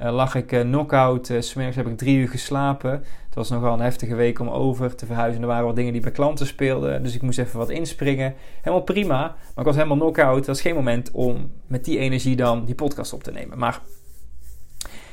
uh, 0.00 0.12
lag 0.12 0.34
ik 0.34 0.52
uh, 0.52 0.60
knock-out. 0.60 1.28
Uh, 1.28 1.40
smiddags 1.40 1.76
heb 1.76 1.86
ik 1.86 1.96
drie 1.96 2.16
uur 2.16 2.28
geslapen. 2.28 2.90
Het 2.90 3.34
was 3.34 3.50
nogal 3.50 3.72
een 3.72 3.80
heftige 3.80 4.14
week 4.14 4.38
om 4.38 4.48
over 4.48 4.94
te 4.94 5.06
verhuizen. 5.06 5.42
Er 5.42 5.48
waren 5.48 5.64
wat 5.64 5.76
dingen 5.76 5.92
die 5.92 6.02
bij 6.02 6.10
klanten 6.10 6.46
speelden. 6.46 7.02
Dus 7.02 7.14
ik 7.14 7.22
moest 7.22 7.38
even 7.38 7.58
wat 7.58 7.70
inspringen. 7.70 8.34
Helemaal 8.60 8.84
prima. 8.84 9.18
Maar 9.18 9.36
ik 9.56 9.64
was 9.64 9.74
helemaal 9.74 9.96
knock-out. 9.96 10.36
Het 10.36 10.46
was 10.46 10.60
geen 10.60 10.74
moment 10.74 11.10
om 11.10 11.52
met 11.66 11.84
die 11.84 11.98
energie 11.98 12.36
dan 12.36 12.64
die 12.64 12.74
podcast 12.74 13.12
op 13.12 13.22
te 13.22 13.30
nemen. 13.30 13.58
Maar 13.58 13.80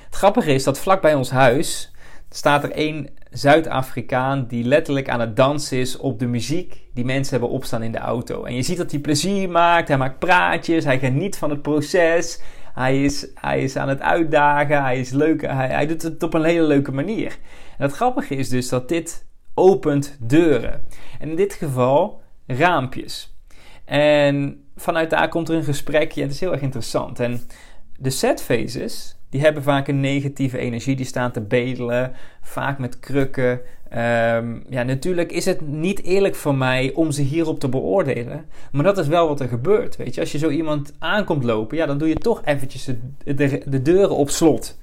het 0.05 0.15
grappige 0.15 0.53
is 0.53 0.63
dat 0.63 0.79
vlak 0.79 1.01
bij 1.01 1.15
ons 1.15 1.29
huis 1.29 1.93
staat 2.29 2.63
er 2.63 2.71
één 2.71 3.09
Zuid-Afrikaan 3.31 4.45
die 4.47 4.63
letterlijk 4.63 5.09
aan 5.09 5.19
het 5.19 5.35
dansen 5.35 5.77
is 5.77 5.97
op 5.97 6.19
de 6.19 6.27
muziek 6.27 6.81
die 6.93 7.05
mensen 7.05 7.31
hebben 7.31 7.49
opstaan 7.49 7.83
in 7.83 7.91
de 7.91 7.97
auto. 7.97 8.43
En 8.43 8.55
je 8.55 8.61
ziet 8.61 8.77
dat 8.77 8.91
hij 8.91 8.99
plezier 8.99 9.49
maakt, 9.49 9.87
hij 9.87 9.97
maakt 9.97 10.19
praatjes, 10.19 10.83
hij 10.83 10.99
geniet 10.99 11.37
van 11.37 11.49
het 11.49 11.61
proces. 11.61 12.41
Hij 12.73 13.03
is, 13.03 13.27
hij 13.35 13.63
is 13.63 13.75
aan 13.75 13.89
het 13.89 14.01
uitdagen. 14.01 14.81
Hij, 14.81 14.99
is 14.99 15.11
leuk, 15.11 15.41
hij, 15.41 15.67
hij 15.67 15.87
doet 15.87 16.01
het 16.01 16.23
op 16.23 16.33
een 16.33 16.43
hele 16.43 16.67
leuke 16.67 16.91
manier. 16.91 17.37
En 17.77 17.85
het 17.85 17.91
grappige 17.91 18.35
is 18.35 18.49
dus 18.49 18.69
dat 18.69 18.89
dit 18.89 19.25
opent 19.53 20.17
deuren. 20.19 20.83
En 21.19 21.29
in 21.29 21.35
dit 21.35 21.53
geval 21.53 22.21
raampjes. 22.47 23.37
En 23.85 24.63
vanuit 24.75 25.09
daar 25.09 25.29
komt 25.29 25.49
er 25.49 25.55
een 25.55 25.63
gesprekje 25.63 26.21
en 26.21 26.27
het 26.27 26.35
is 26.35 26.41
heel 26.41 26.51
erg 26.51 26.61
interessant. 26.61 27.19
En 27.19 27.41
de 27.97 28.09
set 28.09 28.41
die 29.29 29.41
hebben 29.41 29.63
vaak 29.63 29.87
een 29.87 29.99
negatieve 29.99 30.57
energie. 30.57 30.95
Die 30.95 31.05
staan 31.05 31.31
te 31.31 31.41
bedelen, 31.41 32.13
vaak 32.41 32.77
met 32.77 32.99
krukken. 32.99 33.61
Um, 33.95 34.63
ja, 34.69 34.83
natuurlijk 34.83 35.31
is 35.31 35.45
het 35.45 35.61
niet 35.61 36.03
eerlijk 36.03 36.35
van 36.35 36.57
mij 36.57 36.91
om 36.93 37.11
ze 37.11 37.21
hierop 37.21 37.59
te 37.59 37.69
beoordelen. 37.69 38.45
Maar 38.71 38.83
dat 38.83 38.97
is 38.97 39.07
wel 39.07 39.27
wat 39.27 39.39
er 39.39 39.47
gebeurt, 39.47 39.95
weet 39.95 40.15
je. 40.15 40.21
Als 40.21 40.31
je 40.31 40.37
zo 40.37 40.49
iemand 40.49 40.93
aankomt 40.99 41.43
lopen, 41.43 41.77
ja, 41.77 41.85
dan 41.85 41.97
doe 41.97 42.07
je 42.07 42.15
toch 42.15 42.41
eventjes 42.45 42.85
de, 43.23 43.63
de 43.65 43.81
deuren 43.81 44.15
op 44.15 44.29
slot. 44.29 44.77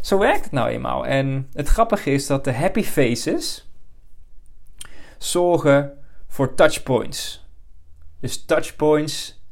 Zo 0.00 0.18
werkt 0.18 0.44
het 0.44 0.52
nou 0.52 0.68
eenmaal. 0.68 1.06
En 1.06 1.48
het 1.52 1.68
grappige 1.68 2.10
is 2.10 2.26
dat 2.26 2.44
de 2.44 2.52
happy 2.52 2.82
faces 2.82 3.70
zorgen 5.18 5.92
voor 6.28 6.54
touchpoints. 6.54 7.46
Dus 8.20 8.44
touchpoints 8.44 9.42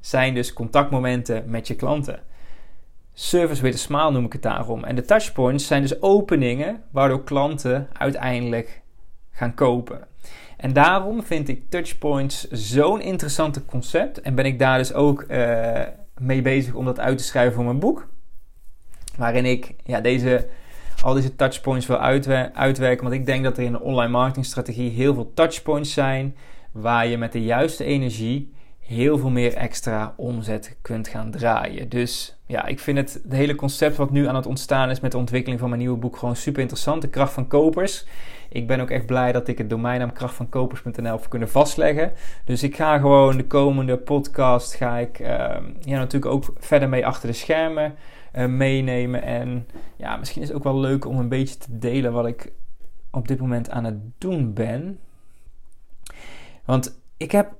zijn 0.00 0.34
dus 0.34 0.52
contactmomenten 0.52 1.44
met 1.46 1.68
je 1.68 1.74
klanten. 1.74 2.22
Service 3.16 3.62
with 3.62 3.74
a 3.74 3.78
smile 3.78 4.10
noem 4.10 4.24
ik 4.24 4.32
het 4.32 4.42
daarom. 4.42 4.84
En 4.84 4.94
de 4.94 5.04
touchpoints 5.04 5.66
zijn 5.66 5.82
dus 5.82 6.02
openingen 6.02 6.82
waardoor 6.90 7.24
klanten 7.24 7.88
uiteindelijk 7.92 8.82
gaan 9.30 9.54
kopen. 9.54 10.06
En 10.56 10.72
daarom 10.72 11.22
vind 11.22 11.48
ik 11.48 11.70
touchpoints 11.70 12.48
zo'n 12.50 13.00
interessant 13.00 13.64
concept. 13.64 14.20
En 14.20 14.34
ben 14.34 14.44
ik 14.44 14.58
daar 14.58 14.78
dus 14.78 14.92
ook 14.92 15.24
uh, 15.28 15.82
mee 16.20 16.42
bezig 16.42 16.74
om 16.74 16.84
dat 16.84 17.00
uit 17.00 17.18
te 17.18 17.24
schrijven 17.24 17.54
voor 17.54 17.64
mijn 17.64 17.78
boek. 17.78 18.08
Waarin 19.16 19.44
ik 19.44 19.74
ja, 19.84 20.00
deze, 20.00 20.48
al 21.02 21.14
deze 21.14 21.36
touchpoints 21.36 21.86
wil 21.86 21.98
uitwer 21.98 22.50
uitwerken. 22.52 23.04
Want 23.04 23.16
ik 23.20 23.26
denk 23.26 23.44
dat 23.44 23.56
er 23.56 23.64
in 23.64 23.74
een 23.74 23.80
online 23.80 24.12
marketingstrategie 24.12 24.90
heel 24.90 25.14
veel 25.14 25.32
touchpoints 25.34 25.92
zijn. 25.92 26.36
Waar 26.72 27.06
je 27.06 27.18
met 27.18 27.32
de 27.32 27.42
juiste 27.42 27.84
energie 27.84 28.54
heel 28.78 29.18
veel 29.18 29.30
meer 29.30 29.54
extra 29.54 30.14
omzet 30.16 30.76
kunt 30.82 31.08
gaan 31.08 31.30
draaien. 31.30 31.88
Dus 31.88 32.33
ja, 32.46 32.66
ik 32.66 32.80
vind 32.80 32.98
het, 32.98 33.12
het 33.12 33.32
hele 33.32 33.54
concept 33.54 33.96
wat 33.96 34.10
nu 34.10 34.28
aan 34.28 34.34
het 34.34 34.46
ontstaan 34.46 34.90
is 34.90 35.00
met 35.00 35.12
de 35.12 35.18
ontwikkeling 35.18 35.60
van 35.60 35.68
mijn 35.68 35.80
nieuwe 35.80 35.98
boek 35.98 36.16
gewoon 36.16 36.36
super 36.36 36.60
interessant. 36.60 37.02
De 37.02 37.08
kracht 37.08 37.32
van 37.32 37.46
kopers. 37.46 38.06
Ik 38.48 38.66
ben 38.66 38.80
ook 38.80 38.90
echt 38.90 39.06
blij 39.06 39.32
dat 39.32 39.48
ik 39.48 39.58
het 39.58 39.70
domeinnaam 39.70 40.12
krachtvankopers.nl 40.12 41.12
heb 41.12 41.28
kunnen 41.28 41.50
vastleggen. 41.50 42.12
Dus 42.44 42.62
ik 42.62 42.76
ga 42.76 42.98
gewoon 42.98 43.36
de 43.36 43.46
komende 43.46 43.96
podcast 43.96 44.74
ga 44.74 44.98
ik 44.98 45.18
uh, 45.18 45.26
ja, 45.80 45.98
natuurlijk 45.98 46.32
ook 46.32 46.52
verder 46.56 46.88
mee 46.88 47.06
achter 47.06 47.28
de 47.28 47.34
schermen 47.34 47.94
uh, 48.36 48.46
meenemen. 48.46 49.22
En 49.22 49.66
ja, 49.96 50.16
misschien 50.16 50.42
is 50.42 50.48
het 50.48 50.56
ook 50.56 50.64
wel 50.64 50.80
leuk 50.80 51.04
om 51.04 51.18
een 51.18 51.28
beetje 51.28 51.58
te 51.58 51.78
delen 51.78 52.12
wat 52.12 52.26
ik 52.26 52.52
op 53.10 53.28
dit 53.28 53.40
moment 53.40 53.70
aan 53.70 53.84
het 53.84 53.98
doen 54.18 54.52
ben. 54.52 54.98
Want 56.64 57.00
ik 57.16 57.32
heb 57.32 57.52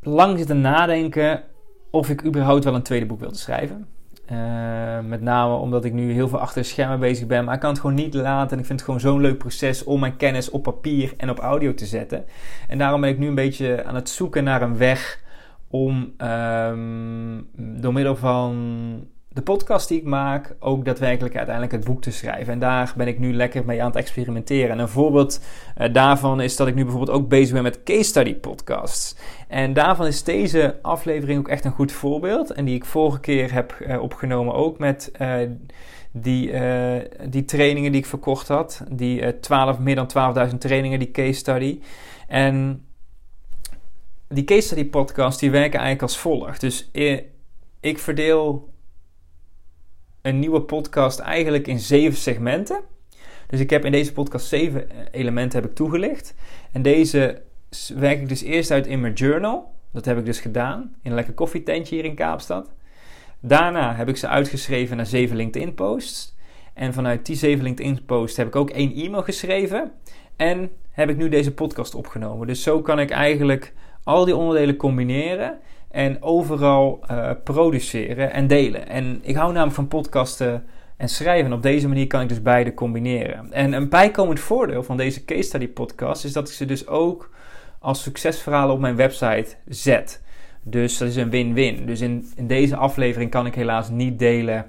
lang 0.00 0.38
zitten 0.38 0.60
nadenken 0.60 1.42
of 1.90 2.08
ik 2.08 2.24
überhaupt 2.24 2.64
wel 2.64 2.74
een 2.74 2.82
tweede 2.82 3.06
boek 3.06 3.20
wilde 3.20 3.36
schrijven. 3.36 3.86
Uh, 4.32 5.00
met 5.00 5.20
name 5.20 5.54
omdat 5.54 5.84
ik 5.84 5.92
nu 5.92 6.12
heel 6.12 6.28
veel 6.28 6.38
achter 6.38 6.62
de 6.62 6.68
schermen 6.68 7.00
bezig 7.00 7.26
ben. 7.26 7.44
Maar 7.44 7.54
ik 7.54 7.60
kan 7.60 7.70
het 7.70 7.80
gewoon 7.80 7.96
niet 7.96 8.14
laten. 8.14 8.52
En 8.52 8.58
ik 8.58 8.66
vind 8.66 8.80
het 8.80 8.88
gewoon 8.88 9.00
zo'n 9.00 9.20
leuk 9.20 9.38
proces 9.38 9.84
om 9.84 10.00
mijn 10.00 10.16
kennis 10.16 10.50
op 10.50 10.62
papier 10.62 11.12
en 11.16 11.30
op 11.30 11.38
audio 11.38 11.74
te 11.74 11.86
zetten. 11.86 12.24
En 12.68 12.78
daarom 12.78 13.00
ben 13.00 13.10
ik 13.10 13.18
nu 13.18 13.26
een 13.26 13.34
beetje 13.34 13.84
aan 13.84 13.94
het 13.94 14.08
zoeken 14.08 14.44
naar 14.44 14.62
een 14.62 14.76
weg 14.76 15.22
om 15.68 16.12
um, 16.18 17.48
door 17.80 17.92
middel 17.92 18.16
van 18.16 18.54
de 19.32 19.42
podcast 19.42 19.88
die 19.88 19.98
ik 19.98 20.04
maak 20.04 20.56
ook 20.58 20.84
daadwerkelijk 20.84 21.36
uiteindelijk 21.36 21.74
het 21.74 21.84
boek 21.84 22.02
te 22.02 22.10
schrijven. 22.10 22.52
En 22.52 22.58
daar 22.58 22.92
ben 22.96 23.06
ik 23.06 23.18
nu 23.18 23.34
lekker 23.34 23.64
mee 23.64 23.80
aan 23.80 23.86
het 23.86 23.96
experimenteren. 23.96 24.70
En 24.70 24.78
een 24.78 24.88
voorbeeld 24.88 25.40
uh, 25.78 25.92
daarvan 25.92 26.40
is 26.40 26.56
dat 26.56 26.66
ik 26.66 26.74
nu 26.74 26.82
bijvoorbeeld 26.82 27.16
ook 27.18 27.28
bezig 27.28 27.52
ben 27.52 27.62
met 27.62 27.82
case 27.82 28.02
study 28.02 28.34
podcasts. 28.34 29.16
En 29.48 29.72
daarvan 29.72 30.06
is 30.06 30.24
deze 30.24 30.78
aflevering 30.82 31.38
ook 31.38 31.48
echt 31.48 31.64
een 31.64 31.70
goed 31.70 31.92
voorbeeld. 31.92 32.50
En 32.50 32.64
die 32.64 32.74
ik 32.74 32.84
vorige 32.84 33.20
keer 33.20 33.52
heb 33.52 33.76
uh, 33.80 34.02
opgenomen 34.02 34.54
ook 34.54 34.78
met 34.78 35.12
uh, 35.20 35.36
die, 36.12 36.52
die 37.28 37.44
trainingen 37.44 37.92
die 37.92 38.00
ik 38.00 38.06
verkocht 38.06 38.48
had. 38.48 38.84
Die 38.92 39.40
12, 39.40 39.78
meer 39.78 39.94
dan 39.94 40.48
12.000 40.50 40.58
trainingen, 40.58 40.98
die 40.98 41.10
case 41.10 41.32
study. 41.32 41.80
En 42.28 42.84
die 44.28 44.44
case 44.44 44.60
study 44.66 44.84
podcasts 44.84 45.40
die 45.40 45.50
werken 45.50 45.78
eigenlijk 45.78 46.02
als 46.02 46.18
volgt. 46.18 46.60
Dus 46.60 46.90
ik 47.80 47.98
verdeel 47.98 48.68
een 50.22 50.38
nieuwe 50.38 50.60
podcast 50.60 51.18
eigenlijk 51.18 51.66
in 51.66 51.78
zeven 51.78 52.18
segmenten. 52.18 52.80
Dus 53.46 53.60
ik 53.60 53.70
heb 53.70 53.84
in 53.84 53.92
deze 53.92 54.12
podcast 54.12 54.46
zeven 54.46 54.90
eh, 54.90 54.96
elementen 55.10 55.60
heb 55.60 55.70
ik 55.70 55.76
toegelicht. 55.76 56.34
En 56.72 56.82
deze 56.82 57.42
werk 57.94 58.20
ik 58.20 58.28
dus 58.28 58.42
eerst 58.42 58.70
uit 58.70 58.86
in 58.86 59.00
mijn 59.00 59.12
journal. 59.12 59.74
Dat 59.92 60.04
heb 60.04 60.18
ik 60.18 60.24
dus 60.24 60.40
gedaan 60.40 60.80
in 60.80 61.10
een 61.10 61.16
lekker 61.16 61.34
koffietentje 61.34 61.94
hier 61.94 62.04
in 62.04 62.14
Kaapstad. 62.14 62.70
Daarna 63.40 63.94
heb 63.94 64.08
ik 64.08 64.16
ze 64.16 64.28
uitgeschreven 64.28 64.96
naar 64.96 65.06
zeven 65.06 65.36
LinkedIn 65.36 65.74
posts. 65.74 66.36
En 66.74 66.92
vanuit 66.92 67.26
die 67.26 67.36
zeven 67.36 67.64
LinkedIn 67.64 68.04
posts 68.04 68.36
heb 68.36 68.46
ik 68.46 68.56
ook 68.56 68.70
één 68.70 68.94
e-mail 68.94 69.22
geschreven. 69.22 69.92
En 70.36 70.70
heb 70.90 71.08
ik 71.08 71.16
nu 71.16 71.28
deze 71.28 71.54
podcast 71.54 71.94
opgenomen. 71.94 72.46
Dus 72.46 72.62
zo 72.62 72.82
kan 72.82 72.98
ik 72.98 73.10
eigenlijk 73.10 73.72
al 74.04 74.24
die 74.24 74.36
onderdelen 74.36 74.76
combineren 74.76 75.58
en 75.90 76.22
overal 76.22 77.00
uh, 77.10 77.30
produceren 77.44 78.32
en 78.32 78.46
delen. 78.46 78.88
En 78.88 79.18
ik 79.22 79.34
hou 79.34 79.52
namelijk 79.52 79.74
van 79.74 79.88
podcasten 79.88 80.64
en 80.96 81.08
schrijven. 81.08 81.52
Op 81.52 81.62
deze 81.62 81.88
manier 81.88 82.06
kan 82.06 82.20
ik 82.20 82.28
dus 82.28 82.42
beide 82.42 82.74
combineren. 82.74 83.52
En 83.52 83.72
een 83.72 83.88
bijkomend 83.88 84.40
voordeel 84.40 84.82
van 84.82 84.96
deze 84.96 85.24
case 85.24 85.42
study 85.42 85.68
podcast 85.68 86.24
is 86.24 86.32
dat 86.32 86.48
ik 86.48 86.54
ze 86.54 86.64
dus 86.64 86.86
ook 86.86 87.30
als 87.78 88.02
succesverhalen 88.02 88.74
op 88.74 88.80
mijn 88.80 88.96
website 88.96 89.56
zet. 89.66 90.22
Dus 90.62 90.98
dat 90.98 91.08
is 91.08 91.16
een 91.16 91.30
win-win. 91.30 91.86
Dus 91.86 92.00
in, 92.00 92.32
in 92.36 92.46
deze 92.46 92.76
aflevering 92.76 93.30
kan 93.30 93.46
ik 93.46 93.54
helaas 93.54 93.90
niet 93.90 94.18
delen 94.18 94.66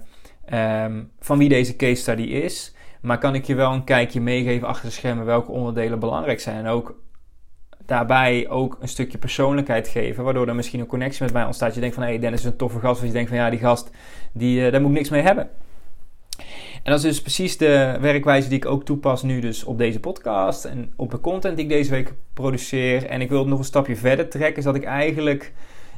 um, 0.54 1.12
van 1.20 1.38
wie 1.38 1.50
deze 1.50 1.76
case 1.76 2.02
study 2.02 2.22
is. 2.22 2.76
Maar 3.02 3.18
kan 3.18 3.36
ik 3.36 3.46
je 3.46 3.56
wel 3.56 3.74
een 3.74 3.84
kijkje 3.84 4.22
meegeven 4.22 4.68
achter 4.68 4.86
de 4.86 4.94
schermen 4.94 5.26
welke 5.26 5.52
onderdelen 5.52 6.00
belangrijk 6.00 6.40
zijn. 6.40 6.58
En 6.58 6.68
ook 6.68 6.96
daarbij 7.92 8.50
ook 8.50 8.78
een 8.82 8.88
stukje 8.88 9.18
persoonlijkheid 9.18 9.88
geven. 9.88 10.24
Waardoor 10.24 10.48
er 10.48 10.56
misschien 10.56 10.80
een 10.80 10.86
connectie 10.86 11.24
met 11.24 11.34
mij 11.34 11.46
ontstaat. 11.46 11.74
Je 11.74 11.80
denkt 11.80 11.96
van, 11.96 12.04
hé, 12.04 12.10
hey, 12.10 12.20
Dennis 12.20 12.40
is 12.40 12.46
een 12.46 12.56
toffe 12.56 12.80
gast. 12.80 13.00
Of 13.02 13.08
je 13.08 13.14
denkt 13.14 13.30
van, 13.30 13.38
ja, 13.38 13.50
die 13.50 13.60
gast, 13.60 13.90
die, 14.32 14.66
uh, 14.66 14.72
daar 14.72 14.82
moet 14.82 14.90
ik 14.90 14.96
niks 14.96 15.10
mee 15.10 15.22
hebben. 15.22 15.50
En 16.84 16.92
dat 16.92 16.98
is 16.98 17.02
dus 17.02 17.22
precies 17.22 17.58
de 17.58 17.98
werkwijze 18.02 18.50
die 18.50 18.58
ik 18.58 18.66
ook 18.66 18.86
toepas 18.86 19.24
nu 19.24 19.40
dus 19.40 19.64
op 19.64 19.78
deze 19.78 20.00
podcast. 20.00 20.66
En 20.66 20.94
op 20.96 21.12
de 21.12 21.20
content 21.20 21.56
die 21.56 21.66
ik 21.66 21.72
deze 21.72 21.92
week 21.92 22.14
produceer. 22.34 23.06
En 23.06 23.22
ik 23.22 23.30
wil 23.30 23.40
het 23.40 23.48
nog 23.48 23.60
een 23.60 23.66
stapje 23.66 23.96
verder 23.96 24.30
trekken. 24.30 24.58
Is 24.58 24.64
dat 24.64 24.76
ik 24.76 24.84
eigenlijk 24.84 25.54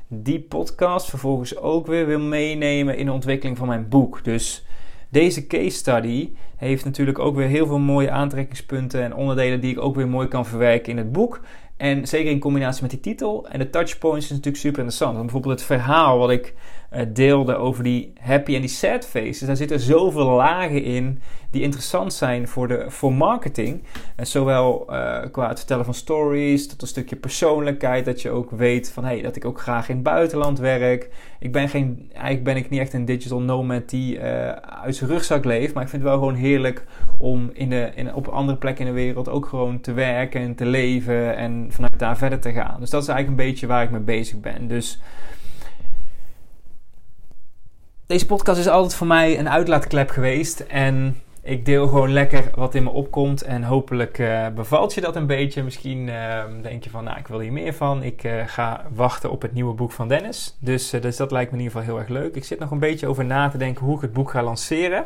die 0.07 0.39
podcast 0.39 1.09
vervolgens 1.09 1.57
ook 1.57 1.87
weer 1.87 2.05
wil 2.05 2.19
meenemen 2.19 2.97
in 2.97 3.05
de 3.05 3.11
ontwikkeling 3.11 3.57
van 3.57 3.67
mijn 3.67 3.89
boek. 3.89 4.23
Dus 4.23 4.65
deze 5.09 5.47
case 5.47 5.77
study 5.77 6.29
heeft 6.55 6.85
natuurlijk 6.85 7.19
ook 7.19 7.35
weer 7.35 7.47
heel 7.47 7.67
veel 7.67 7.79
mooie 7.79 8.11
aantrekkingspunten 8.11 9.03
en 9.03 9.15
onderdelen 9.15 9.61
die 9.61 9.71
ik 9.71 9.81
ook 9.81 9.95
weer 9.95 10.07
mooi 10.07 10.27
kan 10.27 10.45
verwerken 10.45 10.91
in 10.91 10.97
het 10.97 11.11
boek. 11.11 11.41
En 11.77 12.07
zeker 12.07 12.31
in 12.31 12.39
combinatie 12.39 12.81
met 12.81 12.91
die 12.91 12.99
titel 12.99 13.47
en 13.47 13.59
de 13.59 13.69
touchpoints 13.69 14.25
is 14.25 14.29
natuurlijk 14.29 14.57
super 14.57 14.79
interessant. 14.79 15.11
Want 15.11 15.23
bijvoorbeeld 15.23 15.59
het 15.59 15.67
verhaal 15.67 16.17
wat 16.17 16.29
ik 16.29 16.53
uh, 16.95 17.01
deelde 17.13 17.55
over 17.55 17.83
die 17.83 18.13
happy 18.19 18.55
en 18.55 18.61
die 18.61 18.69
sad 18.69 19.05
faces. 19.05 19.39
Daar 19.39 19.55
zitten 19.55 19.79
zoveel 19.79 20.29
lagen 20.29 20.83
in 20.83 21.21
die 21.53 21.61
interessant 21.61 22.13
zijn 22.13 22.47
voor, 22.47 22.67
de, 22.67 22.85
voor 22.87 23.13
marketing. 23.13 23.83
En 24.15 24.27
zowel 24.27 24.87
uh, 24.89 25.19
qua 25.31 25.47
het 25.47 25.57
vertellen 25.57 25.85
van 25.85 25.93
stories 25.93 26.67
tot 26.67 26.81
een 26.81 26.87
stukje 26.87 27.15
persoonlijkheid. 27.15 28.05
Dat 28.05 28.21
je 28.21 28.29
ook 28.29 28.51
weet 28.51 28.91
van 28.91 29.05
hey, 29.05 29.21
dat 29.21 29.35
ik 29.35 29.45
ook 29.45 29.61
graag 29.61 29.89
in 29.89 29.95
het 29.95 30.03
buitenland 30.03 30.59
werk. 30.59 31.09
Ik 31.39 31.51
ben 31.51 31.69
geen, 31.69 32.09
eigenlijk 32.13 32.43
ben 32.43 32.55
ik 32.55 32.69
niet 32.69 32.79
echt 32.79 32.93
een 32.93 33.05
digital 33.05 33.41
nomad 33.41 33.89
die 33.89 34.17
uh, 34.17 34.49
uit 34.51 34.95
zijn 34.95 35.09
rugzak 35.09 35.45
leeft. 35.45 35.73
Maar 35.73 35.83
ik 35.83 35.89
vind 35.89 36.01
het 36.01 36.11
wel 36.11 36.19
gewoon 36.19 36.35
heerlijk 36.35 36.85
om 37.17 37.49
in 37.53 37.69
de, 37.69 37.91
in, 37.95 38.13
op 38.13 38.27
andere 38.27 38.57
plekken 38.57 38.85
in 38.87 38.93
de 38.93 38.99
wereld 38.99 39.29
ook 39.29 39.45
gewoon 39.45 39.79
te 39.79 39.93
werken 39.93 40.41
en 40.41 40.55
te 40.55 40.65
leven. 40.65 41.35
En 41.35 41.67
vanuit 41.69 41.99
daar 41.99 42.17
verder 42.17 42.39
te 42.39 42.51
gaan. 42.51 42.79
Dus 42.79 42.89
dat 42.89 43.01
is 43.01 43.07
eigenlijk 43.07 43.39
een 43.39 43.47
beetje 43.49 43.67
waar 43.67 43.83
ik 43.83 43.91
mee 43.91 44.01
bezig 44.01 44.39
ben. 44.39 44.67
Dus 44.67 44.99
deze 48.05 48.25
podcast 48.25 48.59
is 48.59 48.67
altijd 48.67 48.95
voor 48.95 49.07
mij 49.07 49.39
een 49.39 49.49
uitlaatklep 49.49 50.09
geweest. 50.09 50.59
En 50.59 51.21
ik 51.41 51.65
deel 51.65 51.87
gewoon 51.87 52.13
lekker 52.13 52.51
wat 52.55 52.75
in 52.75 52.83
me 52.83 52.89
opkomt. 52.89 53.41
En 53.41 53.63
hopelijk 53.63 54.17
uh, 54.17 54.47
bevalt 54.47 54.93
je 54.93 55.01
dat 55.01 55.15
een 55.15 55.25
beetje. 55.25 55.63
Misschien 55.63 56.07
uh, 56.07 56.43
denk 56.61 56.83
je 56.83 56.89
van, 56.89 57.03
nou, 57.03 57.19
ik 57.19 57.27
wil 57.27 57.39
hier 57.39 57.51
meer 57.51 57.73
van. 57.73 58.03
Ik 58.03 58.23
uh, 58.23 58.43
ga 58.45 58.85
wachten 58.93 59.31
op 59.31 59.41
het 59.41 59.53
nieuwe 59.53 59.73
boek 59.73 59.91
van 59.91 60.07
Dennis. 60.07 60.57
Dus, 60.59 60.89
dus 60.89 61.17
dat 61.17 61.31
lijkt 61.31 61.51
me 61.51 61.57
in 61.57 61.63
ieder 61.63 61.79
geval 61.79 61.95
heel 61.95 62.03
erg 62.03 62.21
leuk. 62.21 62.35
Ik 62.35 62.43
zit 62.43 62.59
nog 62.59 62.71
een 62.71 62.79
beetje 62.79 63.07
over 63.07 63.25
na 63.25 63.49
te 63.49 63.57
denken 63.57 63.85
hoe 63.85 63.95
ik 63.95 64.01
het 64.01 64.13
boek 64.13 64.31
ga 64.31 64.43
lanceren. 64.43 65.05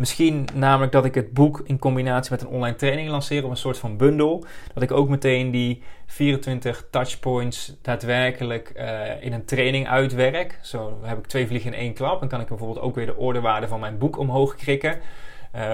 Misschien 0.00 0.48
namelijk 0.54 0.92
dat 0.92 1.04
ik 1.04 1.14
het 1.14 1.32
boek 1.32 1.62
in 1.64 1.78
combinatie 1.78 2.30
met 2.30 2.40
een 2.40 2.48
online 2.48 2.76
training 2.76 3.08
lanceer 3.08 3.44
op 3.44 3.50
een 3.50 3.56
soort 3.56 3.78
van 3.78 3.96
bundel. 3.96 4.44
Dat 4.74 4.82
ik 4.82 4.90
ook 4.90 5.08
meteen 5.08 5.50
die 5.50 5.82
24 6.06 6.86
touchpoints 6.90 7.76
daadwerkelijk 7.82 8.72
uh, 8.76 9.22
in 9.22 9.32
een 9.32 9.44
training 9.44 9.88
uitwerk. 9.88 10.58
Zo 10.62 10.98
heb 11.02 11.18
ik 11.18 11.26
twee 11.26 11.46
vliegen 11.46 11.72
in 11.72 11.78
één 11.78 11.94
klap. 11.94 12.20
Dan 12.20 12.28
kan 12.28 12.40
ik 12.40 12.46
bijvoorbeeld 12.46 12.80
ook 12.80 12.94
weer 12.94 13.06
de 13.06 13.16
ordewaarde 13.16 13.68
van 13.68 13.80
mijn 13.80 13.98
boek 13.98 14.18
omhoog 14.18 14.54
krikken. 14.54 14.98
Uh, 15.56 15.72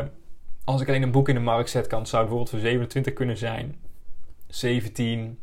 als 0.65 0.81
ik 0.81 0.89
alleen 0.89 1.03
een 1.03 1.11
boek 1.11 1.29
in 1.29 1.35
de 1.35 1.41
markt 1.41 1.71
zet, 1.71 1.87
kan 1.87 1.99
het 1.99 2.09
zou 2.09 2.23
bijvoorbeeld 2.23 2.51
voor 2.51 2.61
27 2.61 3.13
kunnen 3.13 3.37
zijn. 3.37 3.77
17. 4.49 5.39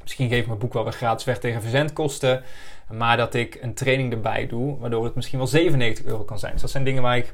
Misschien 0.00 0.28
geef 0.28 0.40
ik 0.40 0.46
mijn 0.46 0.58
boek 0.58 0.72
wel 0.72 0.84
weer 0.84 0.92
gratis 0.92 1.24
weg 1.24 1.38
tegen 1.38 1.62
verzendkosten. 1.62 2.42
Maar 2.88 3.16
dat 3.16 3.34
ik 3.34 3.58
een 3.60 3.74
training 3.74 4.12
erbij 4.12 4.46
doe, 4.46 4.78
waardoor 4.78 5.04
het 5.04 5.14
misschien 5.14 5.38
wel 5.38 5.46
97 5.46 6.04
euro 6.04 6.24
kan 6.24 6.38
zijn. 6.38 6.52
Dus 6.52 6.60
dat 6.60 6.70
zijn 6.70 6.84
dingen 6.84 7.02
waar 7.02 7.16
ik 7.16 7.32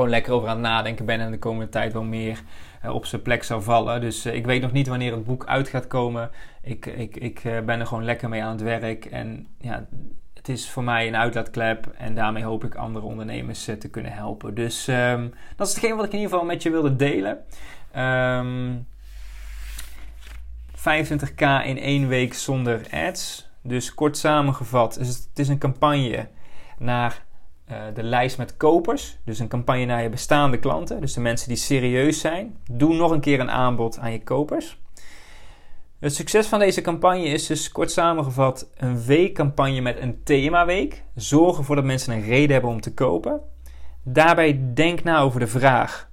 gewoon 0.00 0.14
lekker 0.14 0.32
over 0.32 0.48
aan 0.48 0.56
het 0.56 0.66
nadenken 0.66 1.04
ben 1.04 1.20
en 1.20 1.30
de 1.30 1.38
komende 1.38 1.68
tijd 1.68 1.92
wel 1.92 2.02
meer 2.02 2.42
uh, 2.84 2.94
op 2.94 3.06
zijn 3.06 3.22
plek 3.22 3.42
zou 3.42 3.62
vallen. 3.62 4.00
Dus 4.00 4.26
uh, 4.26 4.34
ik 4.34 4.46
weet 4.46 4.62
nog 4.62 4.72
niet 4.72 4.88
wanneer 4.88 5.12
het 5.12 5.24
boek 5.24 5.46
uit 5.46 5.68
gaat 5.68 5.86
komen. 5.86 6.30
Ik, 6.62 6.86
ik, 6.86 7.16
ik 7.16 7.44
uh, 7.44 7.60
ben 7.60 7.80
er 7.80 7.86
gewoon 7.86 8.04
lekker 8.04 8.28
mee 8.28 8.42
aan 8.42 8.52
het 8.52 8.62
werk. 8.62 9.04
En 9.04 9.46
ja, 9.58 9.86
het 10.34 10.48
is 10.48 10.70
voor 10.70 10.84
mij 10.84 11.06
een 11.06 11.16
uitlaatklep. 11.16 11.86
En 11.96 12.14
daarmee 12.14 12.44
hoop 12.44 12.64
ik 12.64 12.74
andere 12.74 13.04
ondernemers 13.04 13.64
te 13.64 13.88
kunnen 13.90 14.12
helpen. 14.12 14.54
Dus 14.54 14.86
um, 14.88 15.34
dat 15.56 15.68
is 15.68 15.74
hetgeen 15.74 15.96
wat 15.96 16.04
ik 16.04 16.12
in 16.12 16.18
ieder 16.18 16.32
geval 16.32 16.46
met 16.46 16.62
je 16.62 16.70
wilde 16.70 16.96
delen. 16.96 17.38
Um, 17.96 18.86
25k 20.76 21.64
in 21.64 21.78
één 21.78 22.08
week 22.08 22.34
zonder 22.34 22.86
ads. 22.90 23.48
Dus 23.62 23.94
kort 23.94 24.16
samengevat, 24.16 24.94
het 24.94 25.28
is 25.34 25.48
een 25.48 25.58
campagne 25.58 26.28
naar 26.78 27.22
uh, 27.70 27.94
de 27.94 28.02
lijst 28.02 28.38
met 28.38 28.56
kopers. 28.56 29.18
Dus 29.24 29.38
een 29.38 29.48
campagne 29.48 29.84
naar 29.84 30.02
je 30.02 30.08
bestaande 30.08 30.58
klanten. 30.58 31.00
Dus 31.00 31.12
de 31.12 31.20
mensen 31.20 31.48
die 31.48 31.56
serieus 31.56 32.20
zijn. 32.20 32.56
Doe 32.70 32.94
nog 32.94 33.10
een 33.10 33.20
keer 33.20 33.40
een 33.40 33.50
aanbod 33.50 33.98
aan 33.98 34.12
je 34.12 34.22
kopers. 34.22 34.78
Het 36.00 36.14
succes 36.14 36.46
van 36.46 36.58
deze 36.58 36.80
campagne 36.80 37.24
is 37.24 37.46
dus 37.46 37.72
kort 37.72 37.90
samengevat 37.90 38.70
een 38.76 39.02
weekcampagne 39.04 39.80
met 39.80 40.00
een 40.00 40.22
themaweek. 40.22 41.02
Zorg 41.14 41.58
ervoor 41.58 41.76
dat 41.76 41.84
mensen 41.84 42.12
een 42.12 42.22
reden 42.22 42.52
hebben 42.52 42.70
om 42.70 42.80
te 42.80 42.94
kopen. 42.94 43.40
Daarbij 44.02 44.60
denk 44.74 45.02
na 45.02 45.20
over 45.20 45.40
de 45.40 45.46
vraag: 45.46 46.10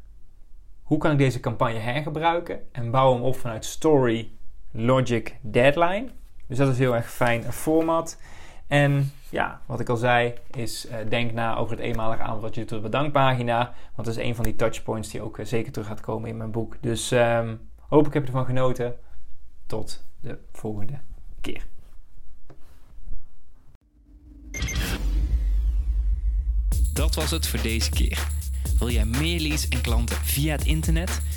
hoe 0.83 0.97
kan 0.97 1.11
ik 1.11 1.17
deze 1.17 1.39
campagne 1.39 1.79
hergebruiken? 1.79 2.59
En 2.71 2.91
bouw 2.91 3.13
hem 3.13 3.21
op 3.21 3.35
vanuit 3.35 3.65
story, 3.65 4.31
logic, 4.71 5.35
deadline. 5.41 6.07
Dus 6.47 6.57
dat 6.57 6.67
is 6.67 6.77
heel 6.77 6.95
erg 6.95 7.11
fijn 7.11 7.45
een 7.45 7.53
format. 7.53 8.21
En 8.67 9.11
ja, 9.29 9.61
wat 9.65 9.79
ik 9.79 9.89
al 9.89 9.97
zei, 9.97 10.33
is 10.51 10.87
denk 11.09 11.31
na 11.31 11.55
over 11.55 11.75
het 11.75 11.85
eenmalige 11.85 12.21
aanbod 12.21 12.41
wat 12.41 12.55
je 12.55 12.61
doet 12.61 12.71
op 12.71 12.77
de 12.77 12.89
bedankpagina. 12.89 13.73
Want 13.95 14.07
dat 14.07 14.17
is 14.17 14.23
een 14.23 14.35
van 14.35 14.43
die 14.43 14.55
touchpoints 14.55 15.09
die 15.09 15.21
ook 15.21 15.39
zeker 15.43 15.71
terug 15.71 15.87
gaat 15.87 16.01
komen 16.01 16.29
in 16.29 16.37
mijn 16.37 16.51
boek. 16.51 16.77
Dus 16.81 17.11
um, 17.11 17.69
hoop 17.79 18.07
ik 18.07 18.13
heb 18.13 18.25
ervan 18.25 18.45
genoten. 18.45 18.95
Tot 19.65 20.03
de 20.19 20.39
volgende 20.51 20.99
keer. 21.41 21.65
Dat 26.93 27.15
was 27.15 27.31
het 27.31 27.47
voor 27.47 27.61
deze 27.61 27.89
keer. 27.89 28.27
Wil 28.79 28.89
jij 28.89 29.05
meer 29.05 29.39
leads 29.39 29.67
en 29.67 29.81
klanten 29.81 30.15
via 30.15 30.51
het 30.51 30.65
internet? 30.65 31.21